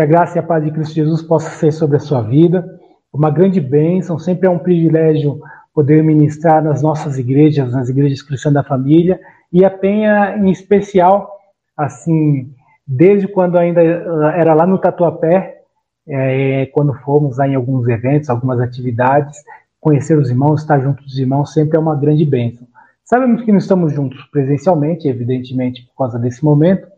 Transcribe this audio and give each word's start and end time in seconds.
Que 0.00 0.04
a 0.04 0.06
graça 0.06 0.38
e 0.38 0.40
a 0.40 0.42
paz 0.42 0.64
de 0.64 0.70
Cristo 0.70 0.94
Jesus 0.94 1.20
possa 1.20 1.50
ser 1.50 1.72
sobre 1.72 1.98
a 1.98 2.00
sua 2.00 2.22
vida. 2.22 2.66
Uma 3.12 3.30
grande 3.30 3.60
bênção, 3.60 4.18
sempre 4.18 4.46
é 4.46 4.50
um 4.50 4.58
privilégio 4.58 5.38
poder 5.74 6.02
ministrar 6.02 6.64
nas 6.64 6.80
nossas 6.80 7.18
igrejas, 7.18 7.70
nas 7.70 7.90
igrejas 7.90 8.22
cristãs 8.22 8.54
da 8.54 8.64
família, 8.64 9.20
e 9.52 9.62
a 9.62 9.68
Penha 9.68 10.38
em 10.38 10.50
especial, 10.50 11.30
assim, 11.76 12.50
desde 12.86 13.28
quando 13.28 13.58
ainda 13.58 13.82
era 13.82 14.54
lá 14.54 14.66
no 14.66 14.78
Tatuapé, 14.78 15.64
é, 16.08 16.64
quando 16.72 16.94
fomos 17.00 17.36
lá 17.36 17.46
em 17.46 17.54
alguns 17.54 17.86
eventos, 17.86 18.30
algumas 18.30 18.58
atividades, 18.58 19.36
conhecer 19.78 20.16
os 20.16 20.30
irmãos, 20.30 20.62
estar 20.62 20.80
junto 20.80 21.02
dos 21.02 21.18
irmãos, 21.18 21.52
sempre 21.52 21.76
é 21.76 21.78
uma 21.78 21.94
grande 21.94 22.24
bênção. 22.24 22.66
Sabemos 23.04 23.42
que 23.42 23.52
não 23.52 23.58
estamos 23.58 23.92
juntos 23.92 24.24
presencialmente, 24.32 25.06
evidentemente, 25.06 25.82
por 25.88 25.94
causa 26.04 26.18
desse 26.18 26.42
momento, 26.42 26.88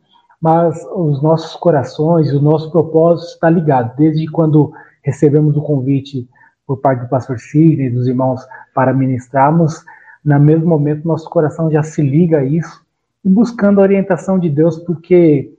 mas 0.42 0.84
os 0.92 1.23
nossos 1.23 1.55
corações, 1.55 2.32
o 2.32 2.42
nosso 2.42 2.69
propósito 2.73 3.29
está 3.29 3.48
ligado. 3.48 3.96
Desde 3.96 4.26
quando 4.26 4.73
recebemos 5.04 5.57
o 5.57 5.62
convite 5.62 6.29
por 6.66 6.79
parte 6.79 7.02
do 7.02 7.09
pastor 7.09 7.38
Sidney 7.38 7.87
e 7.87 7.90
dos 7.90 8.09
irmãos 8.09 8.45
para 8.74 8.93
ministrarmos, 8.93 9.84
no 10.24 10.40
mesmo 10.40 10.66
momento 10.66 11.07
nosso 11.07 11.30
coração 11.30 11.71
já 11.71 11.84
se 11.84 12.02
liga 12.02 12.38
a 12.38 12.45
isso 12.45 12.84
e 13.24 13.29
buscando 13.29 13.79
a 13.79 13.84
orientação 13.84 14.37
de 14.37 14.51
Deus, 14.51 14.79
porque 14.79 15.54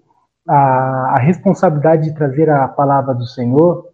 a, 0.45 1.15
a 1.15 1.19
responsabilidade 1.19 2.09
de 2.09 2.15
trazer 2.15 2.49
a 2.49 2.67
palavra 2.67 3.13
do 3.13 3.25
Senhor 3.25 3.87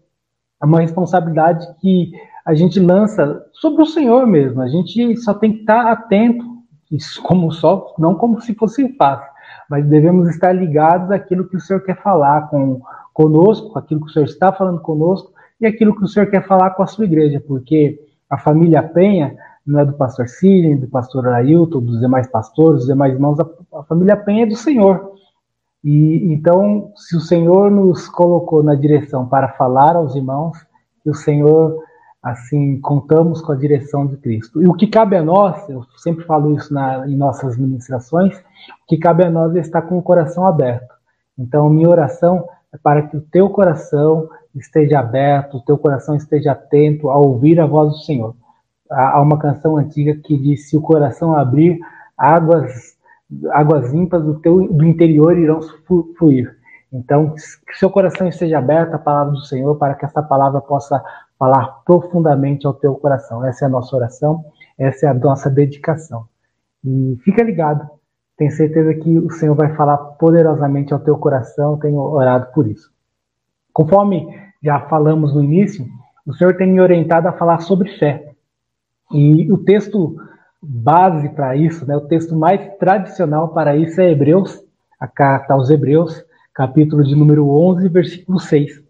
é 0.61 0.65
uma 0.65 0.81
responsabilidade 0.81 1.67
que 1.79 2.11
a 2.43 2.55
gente 2.55 2.79
lança 2.79 3.45
sobre 3.53 3.83
o 3.83 3.85
Senhor 3.85 4.25
mesmo. 4.25 4.59
A 4.59 4.67
gente 4.67 5.15
só 5.17 5.35
tem 5.35 5.53
que 5.53 5.59
estar 5.59 5.91
atento, 5.91 6.43
isso 6.91 7.21
como 7.21 7.51
só, 7.51 7.93
não 7.99 8.15
como 8.15 8.41
se 8.41 8.55
fosse 8.55 8.91
fácil, 8.97 9.29
mas 9.69 9.85
devemos 9.85 10.27
estar 10.29 10.51
ligados 10.51 11.11
àquilo 11.11 11.47
que 11.47 11.55
o 11.55 11.59
Senhor 11.59 11.81
quer 11.81 12.01
falar 12.01 12.49
com 12.49 12.81
conosco, 13.13 13.77
aquilo 13.77 14.01
que 14.01 14.07
o 14.07 14.09
Senhor 14.13 14.25
está 14.25 14.51
falando 14.51 14.79
conosco 14.79 15.31
e 15.59 15.65
aquilo 15.65 15.95
que 15.95 16.03
o 16.03 16.07
Senhor 16.07 16.27
quer 16.27 16.45
falar 16.47 16.71
com 16.71 16.83
a 16.83 16.87
sua 16.87 17.05
igreja, 17.05 17.43
porque 17.45 17.99
a 18.29 18.37
família 18.37 18.81
Penha 18.81 19.35
não 19.65 19.79
é 19.79 19.85
do 19.85 19.93
pastor 19.93 20.27
Sidney, 20.27 20.75
do 20.75 20.87
pastor 20.87 21.27
Ailton, 21.27 21.81
dos 21.81 21.99
demais 21.99 22.27
pastores, 22.27 22.79
dos 22.79 22.87
demais 22.87 23.13
irmãos, 23.13 23.39
a, 23.39 23.47
a 23.79 23.83
família 23.83 24.15
Penha 24.15 24.43
é 24.43 24.47
do 24.47 24.55
Senhor. 24.55 25.11
E 25.83 26.31
então, 26.33 26.91
se 26.95 27.15
o 27.15 27.21
Senhor 27.21 27.69
nos 27.69 28.07
colocou 28.07 28.63
na 28.63 28.75
direção 28.75 29.27
para 29.27 29.49
falar 29.49 29.95
aos 29.95 30.15
irmãos, 30.15 30.57
que 31.03 31.09
o 31.09 31.13
Senhor 31.13 31.83
assim 32.21 32.79
contamos 32.81 33.41
com 33.41 33.51
a 33.51 33.55
direção 33.55 34.05
de 34.05 34.17
Cristo. 34.17 34.61
E 34.61 34.67
o 34.67 34.73
que 34.73 34.87
cabe 34.87 35.15
a 35.15 35.23
nós, 35.23 35.67
eu 35.69 35.85
sempre 35.97 36.25
falo 36.25 36.55
isso 36.55 36.73
na, 36.73 37.07
em 37.07 37.15
nossas 37.15 37.57
ministrações, 37.57 38.37
o 38.37 38.87
que 38.87 38.97
cabe 38.97 39.23
a 39.23 39.29
nós 39.29 39.55
é 39.55 39.59
estar 39.59 39.81
com 39.83 39.97
o 39.97 40.03
coração 40.03 40.45
aberto. 40.45 40.93
Então, 41.37 41.69
minha 41.69 41.89
oração 41.89 42.47
é 42.73 42.77
para 42.77 43.03
que 43.03 43.15
o 43.15 43.21
teu 43.21 43.49
coração 43.49 44.29
esteja 44.53 44.99
aberto, 44.99 45.57
o 45.57 45.61
teu 45.61 45.77
coração 45.77 46.15
esteja 46.15 46.51
atento 46.51 47.09
a 47.09 47.17
ouvir 47.17 47.59
a 47.59 47.65
voz 47.65 47.91
do 47.91 47.99
Senhor. 47.99 48.35
Há 48.91 49.21
uma 49.21 49.37
canção 49.37 49.77
antiga 49.77 50.15
que 50.15 50.37
diz: 50.37 50.69
se 50.69 50.75
o 50.75 50.81
coração 50.81 51.35
abrir, 51.35 51.79
águas 52.17 52.97
águas 53.51 53.93
limpas 53.93 54.23
do 54.23 54.39
teu 54.39 54.67
do 54.67 54.83
interior 54.83 55.37
irão 55.37 55.61
fluir. 56.17 56.57
Então, 56.91 57.35
que 57.35 57.77
seu 57.77 57.89
coração 57.89 58.27
esteja 58.27 58.57
aberto 58.57 58.95
à 58.95 58.97
palavra 58.97 59.33
do 59.33 59.41
Senhor 59.41 59.75
para 59.75 59.93
que 59.93 60.03
essa 60.03 60.23
palavra 60.23 60.59
possa 60.59 61.03
falar 61.39 61.81
profundamente 61.85 62.67
ao 62.67 62.73
teu 62.73 62.93
coração. 62.95 63.45
Essa 63.45 63.63
é 63.63 63.67
a 63.67 63.69
nossa 63.69 63.95
oração, 63.95 64.43
essa 64.77 65.05
é 65.05 65.09
a 65.09 65.13
nossa 65.13 65.49
dedicação. 65.49 66.27
E 66.83 67.17
fica 67.23 67.41
ligado, 67.41 67.89
tenho 68.37 68.51
certeza 68.51 68.93
que 68.93 69.17
o 69.17 69.31
Senhor 69.31 69.55
vai 69.55 69.73
falar 69.75 69.97
poderosamente 69.97 70.93
ao 70.93 70.99
teu 70.99 71.17
coração, 71.17 71.79
tenho 71.79 71.97
orado 71.99 72.51
por 72.53 72.67
isso. 72.67 72.91
Conforme 73.71 74.27
já 74.61 74.81
falamos 74.81 75.33
no 75.33 75.41
início, 75.41 75.87
o 76.27 76.33
Senhor 76.33 76.57
tem 76.57 76.71
me 76.71 76.81
orientado 76.81 77.27
a 77.29 77.33
falar 77.33 77.59
sobre 77.59 77.97
fé. 77.97 78.33
E 79.11 79.51
o 79.51 79.57
texto 79.57 80.17
base 80.61 81.29
para 81.29 81.55
isso, 81.55 81.85
né, 81.85 81.95
o 81.95 82.07
texto 82.07 82.35
mais 82.35 82.61
tradicional 82.77 83.49
para 83.49 83.75
isso 83.77 83.99
é 84.01 84.11
Hebreus, 84.11 84.61
a 84.99 85.07
carta 85.07 85.53
aos 85.53 85.69
Hebreus, 85.69 86.23
capítulo 86.53 87.03
de 87.03 87.15
número 87.15 87.49
11, 87.49 87.87
versículo 87.87 88.39
6. 88.39 88.88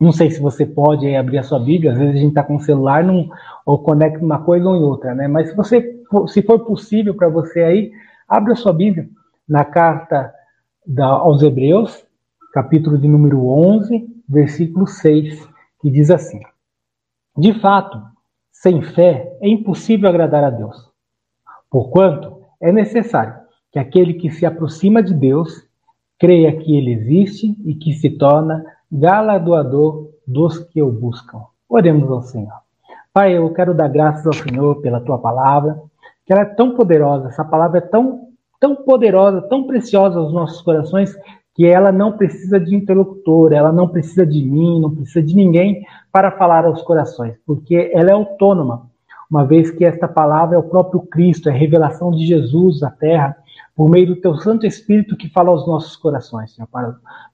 Não 0.00 0.12
sei 0.12 0.30
se 0.30 0.40
você 0.40 0.64
pode 0.64 1.14
abrir 1.14 1.38
a 1.38 1.42
sua 1.42 1.58
Bíblia, 1.58 1.92
às 1.92 1.98
vezes 1.98 2.14
a 2.14 2.18
gente 2.18 2.28
está 2.28 2.42
com 2.42 2.56
o 2.56 2.60
celular 2.60 3.02
não, 3.02 3.28
ou 3.66 3.78
conecta 3.78 4.24
uma 4.24 4.40
coisa 4.40 4.68
ou 4.68 4.76
em 4.76 4.82
outra, 4.82 5.14
né? 5.14 5.26
Mas 5.26 5.50
se 5.50 5.56
você, 5.56 6.02
se 6.28 6.42
for 6.42 6.60
possível 6.60 7.14
para 7.14 7.28
você 7.28 7.62
aí, 7.62 7.90
Abra 8.28 8.54
sua 8.54 8.74
Bíblia 8.74 9.08
na 9.48 9.64
carta 9.64 10.34
da, 10.86 11.06
aos 11.06 11.40
Hebreus, 11.40 12.04
capítulo 12.52 12.98
de 12.98 13.08
número 13.08 13.48
11, 13.48 14.06
versículo 14.28 14.86
6, 14.86 15.48
que 15.80 15.90
diz 15.90 16.10
assim: 16.10 16.38
De 17.38 17.58
fato, 17.58 18.02
sem 18.52 18.82
fé 18.82 19.34
é 19.40 19.48
impossível 19.48 20.10
agradar 20.10 20.44
a 20.44 20.50
Deus. 20.50 20.90
Porquanto 21.70 22.42
é 22.60 22.70
necessário 22.70 23.34
que 23.72 23.78
aquele 23.78 24.12
que 24.12 24.30
se 24.30 24.44
aproxima 24.44 25.02
de 25.02 25.14
Deus 25.14 25.66
creia 26.18 26.54
que 26.54 26.76
ele 26.76 26.92
existe 26.92 27.56
e 27.64 27.74
que 27.74 27.94
se 27.94 28.10
torna 28.10 28.62
galardoador 28.90 30.08
dos 30.26 30.58
que 30.58 30.82
o 30.82 30.90
buscam. 30.90 31.42
Oremos 31.68 32.10
ao 32.10 32.22
Senhor. 32.22 32.58
Pai, 33.12 33.36
eu 33.36 33.52
quero 33.52 33.74
dar 33.74 33.88
graças 33.88 34.26
ao 34.26 34.32
Senhor 34.32 34.80
pela 34.80 35.00
tua 35.00 35.18
palavra 35.18 35.80
que 36.28 36.32
ela 36.34 36.42
é 36.42 36.44
tão 36.44 36.74
poderosa, 36.74 37.28
essa 37.28 37.42
palavra 37.42 37.78
é 37.78 37.80
tão, 37.80 38.28
tão 38.60 38.76
poderosa, 38.76 39.40
tão 39.40 39.66
preciosa 39.66 40.18
aos 40.18 40.30
nossos 40.30 40.60
corações, 40.60 41.16
que 41.54 41.64
ela 41.64 41.90
não 41.90 42.12
precisa 42.12 42.60
de 42.60 42.76
interlocutor, 42.76 43.50
ela 43.54 43.72
não 43.72 43.88
precisa 43.88 44.26
de 44.26 44.44
mim, 44.44 44.78
não 44.78 44.94
precisa 44.94 45.22
de 45.22 45.34
ninguém 45.34 45.86
para 46.12 46.30
falar 46.30 46.66
aos 46.66 46.82
corações, 46.82 47.34
porque 47.46 47.90
ela 47.94 48.10
é 48.10 48.12
autônoma, 48.12 48.90
uma 49.30 49.46
vez 49.46 49.70
que 49.70 49.86
esta 49.86 50.06
palavra 50.06 50.56
é 50.56 50.58
o 50.58 50.62
próprio 50.62 51.00
Cristo, 51.00 51.48
é 51.48 51.52
a 51.52 51.56
revelação 51.56 52.10
de 52.10 52.26
Jesus 52.26 52.82
à 52.82 52.90
terra, 52.90 53.34
por 53.74 53.88
meio 53.88 54.08
do 54.08 54.16
teu 54.16 54.36
Santo 54.36 54.66
Espírito 54.66 55.16
que 55.16 55.30
fala 55.30 55.48
aos 55.48 55.66
nossos 55.66 55.96
corações, 55.96 56.54
Senhor. 56.54 56.68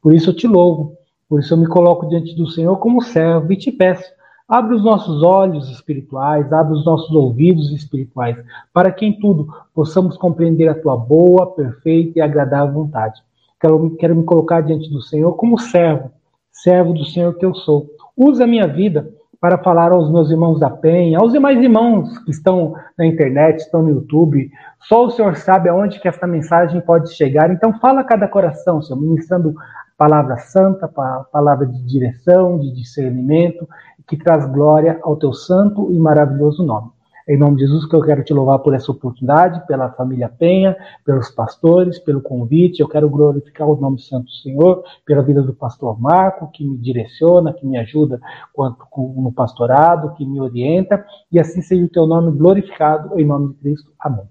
Por 0.00 0.14
isso 0.14 0.30
eu 0.30 0.36
te 0.36 0.46
louvo, 0.46 0.96
por 1.28 1.40
isso 1.40 1.54
eu 1.54 1.58
me 1.58 1.66
coloco 1.66 2.08
diante 2.08 2.34
do 2.36 2.46
Senhor 2.46 2.76
como 2.76 3.02
servo 3.02 3.52
e 3.52 3.56
te 3.56 3.72
peço 3.72 4.12
Abre 4.46 4.74
os 4.74 4.84
nossos 4.84 5.22
olhos 5.22 5.70
espirituais, 5.70 6.52
abre 6.52 6.74
os 6.74 6.84
nossos 6.84 7.10
ouvidos 7.10 7.72
espirituais, 7.72 8.36
para 8.74 8.92
que 8.92 9.06
em 9.06 9.18
tudo 9.18 9.48
possamos 9.74 10.18
compreender 10.18 10.68
a 10.68 10.74
tua 10.74 10.98
boa, 10.98 11.54
perfeita 11.54 12.18
e 12.18 12.22
agradável 12.22 12.74
vontade. 12.74 13.22
Quero, 13.58 13.96
quero 13.96 14.14
me 14.14 14.22
colocar 14.24 14.60
diante 14.60 14.90
do 14.90 15.00
Senhor 15.00 15.32
como 15.32 15.58
servo, 15.58 16.10
servo 16.52 16.92
do 16.92 17.06
Senhor 17.06 17.32
que 17.38 17.46
eu 17.46 17.54
sou. 17.54 17.86
Usa 18.14 18.44
a 18.44 18.46
minha 18.46 18.68
vida 18.68 19.08
para 19.40 19.56
falar 19.56 19.92
aos 19.92 20.10
meus 20.10 20.30
irmãos 20.30 20.60
da 20.60 20.68
Penha, 20.68 21.18
aos 21.18 21.32
demais 21.32 21.58
irmãos 21.58 22.18
que 22.18 22.30
estão 22.30 22.74
na 22.98 23.06
internet, 23.06 23.60
estão 23.60 23.82
no 23.82 23.90
YouTube. 23.90 24.50
Só 24.80 25.06
o 25.06 25.10
Senhor 25.10 25.36
sabe 25.36 25.70
aonde 25.70 25.98
que 26.00 26.08
essa 26.08 26.26
mensagem 26.26 26.82
pode 26.82 27.14
chegar. 27.14 27.50
Então 27.50 27.78
fala 27.78 28.02
a 28.02 28.04
cada 28.04 28.28
coração, 28.28 28.82
Senhor, 28.82 29.00
ministrando 29.00 29.54
palavra 29.96 30.38
santa, 30.38 30.88
palavra 30.88 31.66
de 31.66 31.82
direção, 31.84 32.58
de 32.58 32.72
discernimento, 32.72 33.68
que 34.06 34.16
traz 34.16 34.46
glória 34.46 34.98
ao 35.02 35.16
teu 35.16 35.32
santo 35.32 35.90
e 35.90 35.98
maravilhoso 35.98 36.64
nome. 36.64 36.90
Em 37.26 37.38
nome 37.38 37.56
de 37.56 37.62
Jesus 37.62 37.86
que 37.86 37.96
eu 37.96 38.02
quero 38.02 38.22
te 38.22 38.34
louvar 38.34 38.58
por 38.58 38.74
essa 38.74 38.92
oportunidade, 38.92 39.66
pela 39.66 39.90
família 39.92 40.28
Penha, 40.28 40.76
pelos 41.06 41.30
pastores, 41.30 41.98
pelo 41.98 42.20
convite. 42.20 42.80
Eu 42.80 42.88
quero 42.88 43.08
glorificar 43.08 43.66
o 43.66 43.80
nome 43.80 43.98
santo 43.98 44.26
do 44.26 44.30
Senhor, 44.30 44.84
pela 45.06 45.22
vida 45.22 45.40
do 45.40 45.54
pastor 45.54 45.98
Marco, 45.98 46.50
que 46.52 46.62
me 46.62 46.76
direciona, 46.76 47.54
que 47.54 47.66
me 47.66 47.78
ajuda 47.78 48.20
quanto 48.52 48.84
no 49.16 49.32
pastorado, 49.32 50.12
que 50.16 50.26
me 50.26 50.38
orienta, 50.38 51.02
e 51.32 51.40
assim 51.40 51.62
seja 51.62 51.82
o 51.82 51.88
teu 51.88 52.06
nome 52.06 52.30
glorificado 52.36 53.18
em 53.18 53.24
nome 53.24 53.54
de 53.54 53.54
Cristo. 53.54 53.90
Amém. 53.98 54.28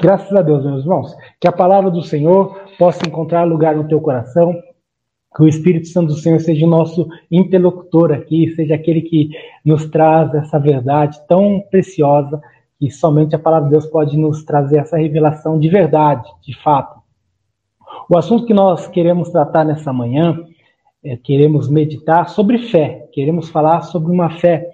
Graças 0.00 0.34
a 0.34 0.40
Deus, 0.40 0.64
meus 0.64 0.82
irmãos, 0.82 1.14
que 1.38 1.46
a 1.46 1.52
palavra 1.52 1.90
do 1.90 2.02
Senhor 2.02 2.58
possa 2.78 3.06
encontrar 3.06 3.44
lugar 3.44 3.76
no 3.76 3.86
teu 3.86 4.00
coração, 4.00 4.54
que 5.34 5.42
o 5.42 5.48
Espírito 5.48 5.88
Santo 5.88 6.08
do 6.08 6.18
Senhor 6.18 6.40
seja 6.40 6.66
o 6.66 6.68
nosso 6.68 7.08
interlocutor 7.30 8.12
aqui, 8.12 8.52
seja 8.56 8.74
aquele 8.74 9.02
que 9.02 9.30
nos 9.64 9.86
traz 9.86 10.34
essa 10.34 10.58
verdade 10.58 11.20
tão 11.28 11.60
preciosa 11.70 12.40
que 12.78 12.90
somente 12.90 13.36
a 13.36 13.38
palavra 13.38 13.68
de 13.68 13.72
Deus 13.72 13.86
pode 13.86 14.16
nos 14.16 14.42
trazer 14.44 14.78
essa 14.78 14.96
revelação 14.96 15.58
de 15.58 15.68
verdade, 15.68 16.28
de 16.42 16.56
fato. 16.60 17.00
O 18.08 18.16
assunto 18.16 18.46
que 18.46 18.54
nós 18.54 18.88
queremos 18.88 19.30
tratar 19.30 19.64
nessa 19.64 19.92
manhã, 19.92 20.44
é, 21.04 21.16
queremos 21.16 21.68
meditar 21.68 22.28
sobre 22.28 22.58
fé, 22.58 23.08
queremos 23.12 23.48
falar 23.50 23.82
sobre 23.82 24.10
uma 24.10 24.30
fé 24.30 24.68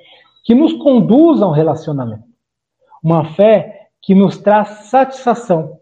que 0.44 0.54
nos 0.54 0.72
conduz 0.74 1.42
a 1.42 1.48
um 1.48 1.52
relacionamento, 1.52 2.24
uma 3.02 3.24
fé 3.24 3.88
que 4.00 4.14
nos 4.14 4.38
traz 4.38 4.68
satisfação. 4.88 5.80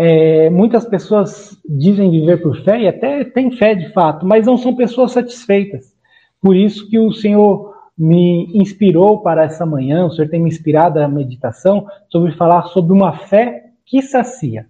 É, 0.00 0.48
muitas 0.48 0.84
pessoas 0.84 1.60
dizem 1.68 2.08
viver 2.08 2.40
por 2.40 2.56
fé 2.62 2.82
e 2.82 2.86
até 2.86 3.24
têm 3.24 3.50
fé 3.50 3.74
de 3.74 3.92
fato, 3.92 4.24
mas 4.24 4.46
não 4.46 4.56
são 4.56 4.76
pessoas 4.76 5.10
satisfeitas. 5.10 5.92
Por 6.40 6.54
isso 6.54 6.88
que 6.88 7.00
o 7.00 7.12
Senhor 7.12 7.74
me 7.98 8.48
inspirou 8.54 9.20
para 9.22 9.42
essa 9.42 9.66
manhã, 9.66 10.06
o 10.06 10.12
Senhor 10.12 10.28
tem 10.28 10.40
me 10.40 10.48
inspirado 10.48 11.00
a 11.00 11.08
meditação 11.08 11.84
sobre 12.08 12.30
falar 12.36 12.62
sobre 12.66 12.92
uma 12.92 13.12
fé 13.12 13.72
que 13.84 14.00
sacia. 14.00 14.68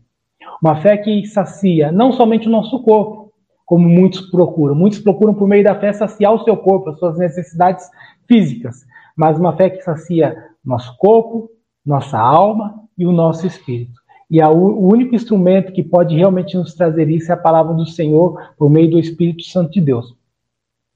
Uma 0.62 0.80
fé 0.80 0.96
que 0.96 1.26
sacia 1.26 1.92
não 1.92 2.10
somente 2.10 2.48
o 2.48 2.50
nosso 2.50 2.82
corpo, 2.82 3.30
como 3.66 3.86
muitos 3.86 4.22
procuram. 4.30 4.74
Muitos 4.74 4.98
procuram 4.98 5.34
por 5.34 5.46
meio 5.46 5.62
da 5.62 5.78
fé 5.78 5.92
saciar 5.92 6.32
o 6.32 6.42
seu 6.42 6.56
corpo, 6.56 6.88
as 6.88 6.98
suas 6.98 7.18
necessidades 7.18 7.86
físicas, 8.26 8.86
mas 9.14 9.38
uma 9.38 9.54
fé 9.54 9.68
que 9.68 9.82
sacia 9.82 10.34
nosso 10.64 10.96
corpo, 10.96 11.50
nossa 11.84 12.18
alma 12.18 12.82
e 12.96 13.04
o 13.04 13.12
nosso 13.12 13.46
espírito. 13.46 13.97
E 14.30 14.40
a, 14.40 14.50
o 14.50 14.86
único 14.92 15.14
instrumento 15.14 15.72
que 15.72 15.82
pode 15.82 16.14
realmente 16.14 16.56
nos 16.56 16.74
trazer 16.74 17.08
isso 17.08 17.30
é 17.30 17.34
a 17.34 17.38
palavra 17.38 17.74
do 17.74 17.86
Senhor 17.86 18.38
por 18.58 18.68
meio 18.68 18.90
do 18.90 18.98
Espírito 18.98 19.42
Santo 19.44 19.72
de 19.72 19.80
Deus. 19.80 20.14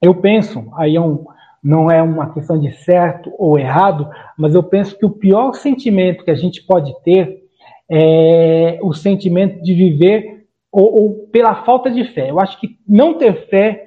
Eu 0.01 0.15
penso, 0.15 0.65
aí 0.75 0.95
é 0.95 1.01
um, 1.01 1.25
não 1.63 1.89
é 1.89 2.01
uma 2.01 2.31
questão 2.33 2.59
de 2.59 2.71
certo 2.73 3.31
ou 3.37 3.57
errado, 3.57 4.09
mas 4.37 4.53
eu 4.53 4.61
penso 4.61 4.97
que 4.97 5.05
o 5.05 5.09
pior 5.09 5.53
sentimento 5.53 6.23
que 6.23 6.31
a 6.31 6.35
gente 6.35 6.61
pode 6.63 6.93
ter 7.03 7.41
é 7.89 8.79
o 8.81 8.93
sentimento 8.93 9.61
de 9.63 9.73
viver 9.73 10.45
ou, 10.71 11.01
ou 11.01 11.13
pela 11.31 11.63
falta 11.63 11.89
de 11.89 12.03
fé. 12.03 12.29
Eu 12.29 12.39
acho 12.39 12.59
que 12.59 12.77
não 12.87 13.13
ter 13.13 13.47
fé 13.47 13.85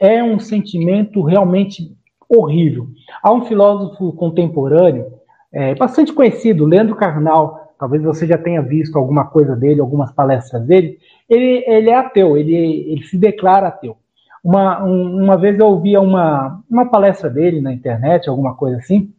é 0.00 0.22
um 0.22 0.38
sentimento 0.38 1.22
realmente 1.22 1.96
horrível. 2.28 2.88
Há 3.22 3.32
um 3.32 3.44
filósofo 3.44 4.12
contemporâneo, 4.14 5.06
é, 5.52 5.74
bastante 5.74 6.12
conhecido, 6.12 6.64
Leandro 6.64 6.96
Carnal, 6.96 7.61
talvez 7.82 8.00
você 8.04 8.28
já 8.28 8.38
tenha 8.38 8.62
visto 8.62 8.96
alguma 8.96 9.24
coisa 9.24 9.56
dele, 9.56 9.80
algumas 9.80 10.12
palestras 10.12 10.64
dele, 10.64 11.00
ele, 11.28 11.64
ele 11.66 11.90
é 11.90 11.96
ateu, 11.96 12.36
ele, 12.36 12.54
ele 12.54 13.02
se 13.02 13.18
declara 13.18 13.66
ateu. 13.66 13.96
Uma, 14.44 14.84
um, 14.84 15.24
uma 15.24 15.36
vez 15.36 15.58
eu 15.58 15.66
ouvia 15.66 16.00
uma, 16.00 16.62
uma 16.70 16.88
palestra 16.88 17.28
dele 17.28 17.60
na 17.60 17.72
internet, 17.72 18.28
alguma 18.28 18.54
coisa 18.54 18.76
assim, 18.76 19.12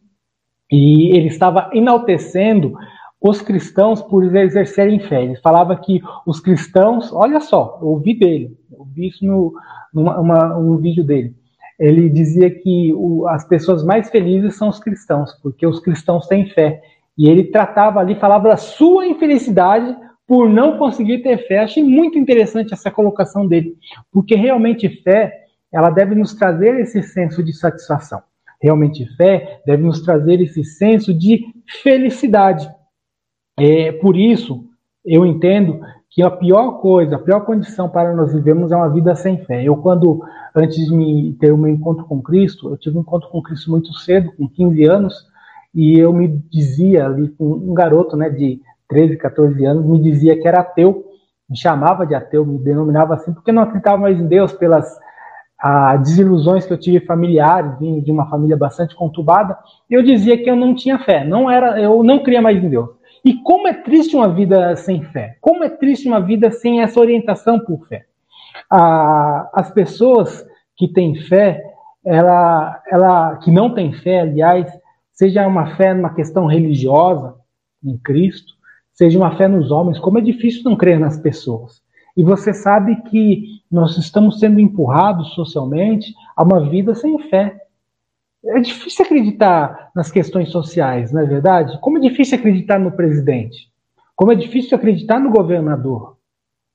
e 0.72 1.14
ele 1.14 1.26
estava 1.26 1.68
enaltecendo 1.74 2.74
os 3.20 3.42
cristãos 3.42 4.00
por 4.00 4.34
exercerem 4.34 4.98
fé. 4.98 5.22
Ele 5.22 5.36
falava 5.36 5.76
que 5.76 6.00
os 6.26 6.40
cristãos, 6.40 7.12
olha 7.12 7.40
só, 7.40 7.78
eu 7.82 7.88
ouvi 7.88 8.18
dele, 8.18 8.56
eu 8.72 8.86
vi 8.86 9.08
isso 9.08 9.26
no 9.26 9.52
numa, 9.92 10.18
uma, 10.18 10.56
um 10.56 10.78
vídeo 10.78 11.04
dele. 11.04 11.36
Ele 11.78 12.08
dizia 12.08 12.50
que 12.50 12.94
o, 12.94 13.28
as 13.28 13.46
pessoas 13.46 13.84
mais 13.84 14.08
felizes 14.08 14.56
são 14.56 14.70
os 14.70 14.78
cristãos, 14.78 15.34
porque 15.42 15.66
os 15.66 15.80
cristãos 15.80 16.26
têm 16.26 16.46
fé. 16.46 16.80
E 17.16 17.28
ele 17.28 17.44
tratava 17.44 18.00
ali, 18.00 18.14
falava 18.16 18.48
da 18.48 18.56
sua 18.56 19.06
infelicidade 19.06 19.96
por 20.26 20.48
não 20.48 20.78
conseguir 20.78 21.22
ter 21.22 21.46
fé. 21.46 21.60
Achei 21.60 21.82
muito 21.82 22.18
interessante 22.18 22.72
essa 22.72 22.90
colocação 22.90 23.46
dele, 23.46 23.76
porque 24.10 24.34
realmente 24.34 24.88
fé, 25.02 25.44
ela 25.72 25.90
deve 25.90 26.14
nos 26.14 26.34
trazer 26.34 26.80
esse 26.80 27.02
senso 27.02 27.42
de 27.42 27.52
satisfação. 27.52 28.22
Realmente 28.60 29.04
fé 29.16 29.60
deve 29.66 29.82
nos 29.82 30.00
trazer 30.00 30.40
esse 30.40 30.64
senso 30.64 31.12
de 31.12 31.44
felicidade. 31.82 32.68
É, 33.58 33.92
por 33.92 34.16
isso, 34.16 34.64
eu 35.04 35.26
entendo 35.26 35.80
que 36.10 36.22
a 36.22 36.30
pior 36.30 36.80
coisa, 36.80 37.16
a 37.16 37.18
pior 37.18 37.40
condição 37.40 37.88
para 37.88 38.14
nós 38.14 38.32
vivermos 38.32 38.72
é 38.72 38.76
uma 38.76 38.88
vida 38.88 39.14
sem 39.14 39.44
fé. 39.44 39.62
Eu, 39.62 39.76
quando, 39.76 40.22
antes 40.54 40.76
de 40.76 41.36
ter 41.40 41.52
o 41.52 41.58
meu 41.58 41.72
encontro 41.72 42.04
com 42.06 42.22
Cristo, 42.22 42.70
eu 42.70 42.76
tive 42.76 42.96
um 42.96 43.00
encontro 43.00 43.28
com 43.28 43.42
Cristo 43.42 43.70
muito 43.70 43.92
cedo, 43.94 44.32
com 44.36 44.48
15 44.48 44.84
anos, 44.84 45.26
e 45.74 45.98
eu 45.98 46.12
me 46.12 46.28
dizia 46.28 47.06
ali, 47.06 47.34
um 47.40 47.74
garoto 47.74 48.16
né, 48.16 48.30
de 48.30 48.60
13, 48.88 49.16
14 49.16 49.64
anos, 49.64 49.84
me 49.84 50.00
dizia 50.00 50.38
que 50.40 50.46
era 50.46 50.60
ateu, 50.60 51.04
me 51.48 51.56
chamava 51.56 52.06
de 52.06 52.14
ateu, 52.14 52.46
me 52.46 52.58
denominava 52.58 53.14
assim, 53.14 53.32
porque 53.32 53.50
não 53.50 53.62
acreditava 53.62 53.98
mais 53.98 54.18
em 54.18 54.26
Deus 54.26 54.52
pelas 54.52 54.98
ah, 55.58 55.96
desilusões 55.96 56.66
que 56.66 56.72
eu 56.72 56.78
tive 56.78 57.04
familiares, 57.04 57.78
vim 57.78 58.00
de 58.00 58.12
uma 58.12 58.28
família 58.28 58.56
bastante 58.56 58.94
conturbada, 58.94 59.58
eu 59.90 60.02
dizia 60.02 60.36
que 60.36 60.48
eu 60.48 60.56
não 60.56 60.74
tinha 60.74 60.98
fé, 60.98 61.24
não 61.24 61.50
era, 61.50 61.80
eu 61.80 62.02
não 62.02 62.22
cria 62.22 62.40
mais 62.40 62.62
em 62.62 62.68
Deus. 62.68 62.90
E 63.24 63.34
como 63.42 63.66
é 63.66 63.72
triste 63.72 64.14
uma 64.14 64.28
vida 64.28 64.76
sem 64.76 65.02
fé? 65.02 65.38
Como 65.40 65.64
é 65.64 65.70
triste 65.70 66.06
uma 66.06 66.20
vida 66.20 66.50
sem 66.50 66.82
essa 66.82 67.00
orientação 67.00 67.58
por 67.58 67.86
fé? 67.88 68.04
Ah, 68.70 69.50
as 69.54 69.70
pessoas 69.70 70.46
que 70.76 70.86
têm 70.86 71.14
fé, 71.14 71.62
ela, 72.04 72.82
ela, 72.86 73.36
que 73.36 73.50
não 73.50 73.72
têm 73.72 73.92
fé, 73.92 74.20
aliás, 74.20 74.70
seja 75.14 75.46
uma 75.46 75.76
fé 75.76 75.94
numa 75.94 76.12
questão 76.12 76.46
religiosa 76.46 77.36
em 77.82 77.96
Cristo, 77.96 78.54
seja 78.92 79.18
uma 79.18 79.36
fé 79.36 79.48
nos 79.48 79.70
homens, 79.70 79.98
como 79.98 80.18
é 80.18 80.20
difícil 80.20 80.62
não 80.64 80.76
crer 80.76 80.98
nas 80.98 81.16
pessoas. 81.16 81.82
E 82.16 82.22
você 82.22 82.52
sabe 82.52 82.96
que 83.10 83.60
nós 83.70 83.96
estamos 83.96 84.38
sendo 84.38 84.60
empurrados 84.60 85.34
socialmente 85.34 86.14
a 86.36 86.42
uma 86.42 86.68
vida 86.68 86.94
sem 86.94 87.18
fé. 87.28 87.60
É 88.44 88.60
difícil 88.60 89.04
acreditar 89.04 89.90
nas 89.96 90.12
questões 90.12 90.50
sociais, 90.50 91.10
não 91.10 91.22
é 91.22 91.26
verdade? 91.26 91.78
Como 91.80 91.98
é 91.98 92.00
difícil 92.00 92.38
acreditar 92.38 92.78
no 92.78 92.92
presidente. 92.92 93.68
Como 94.14 94.30
é 94.30 94.34
difícil 94.34 94.76
acreditar 94.76 95.18
no 95.18 95.30
governador. 95.30 96.13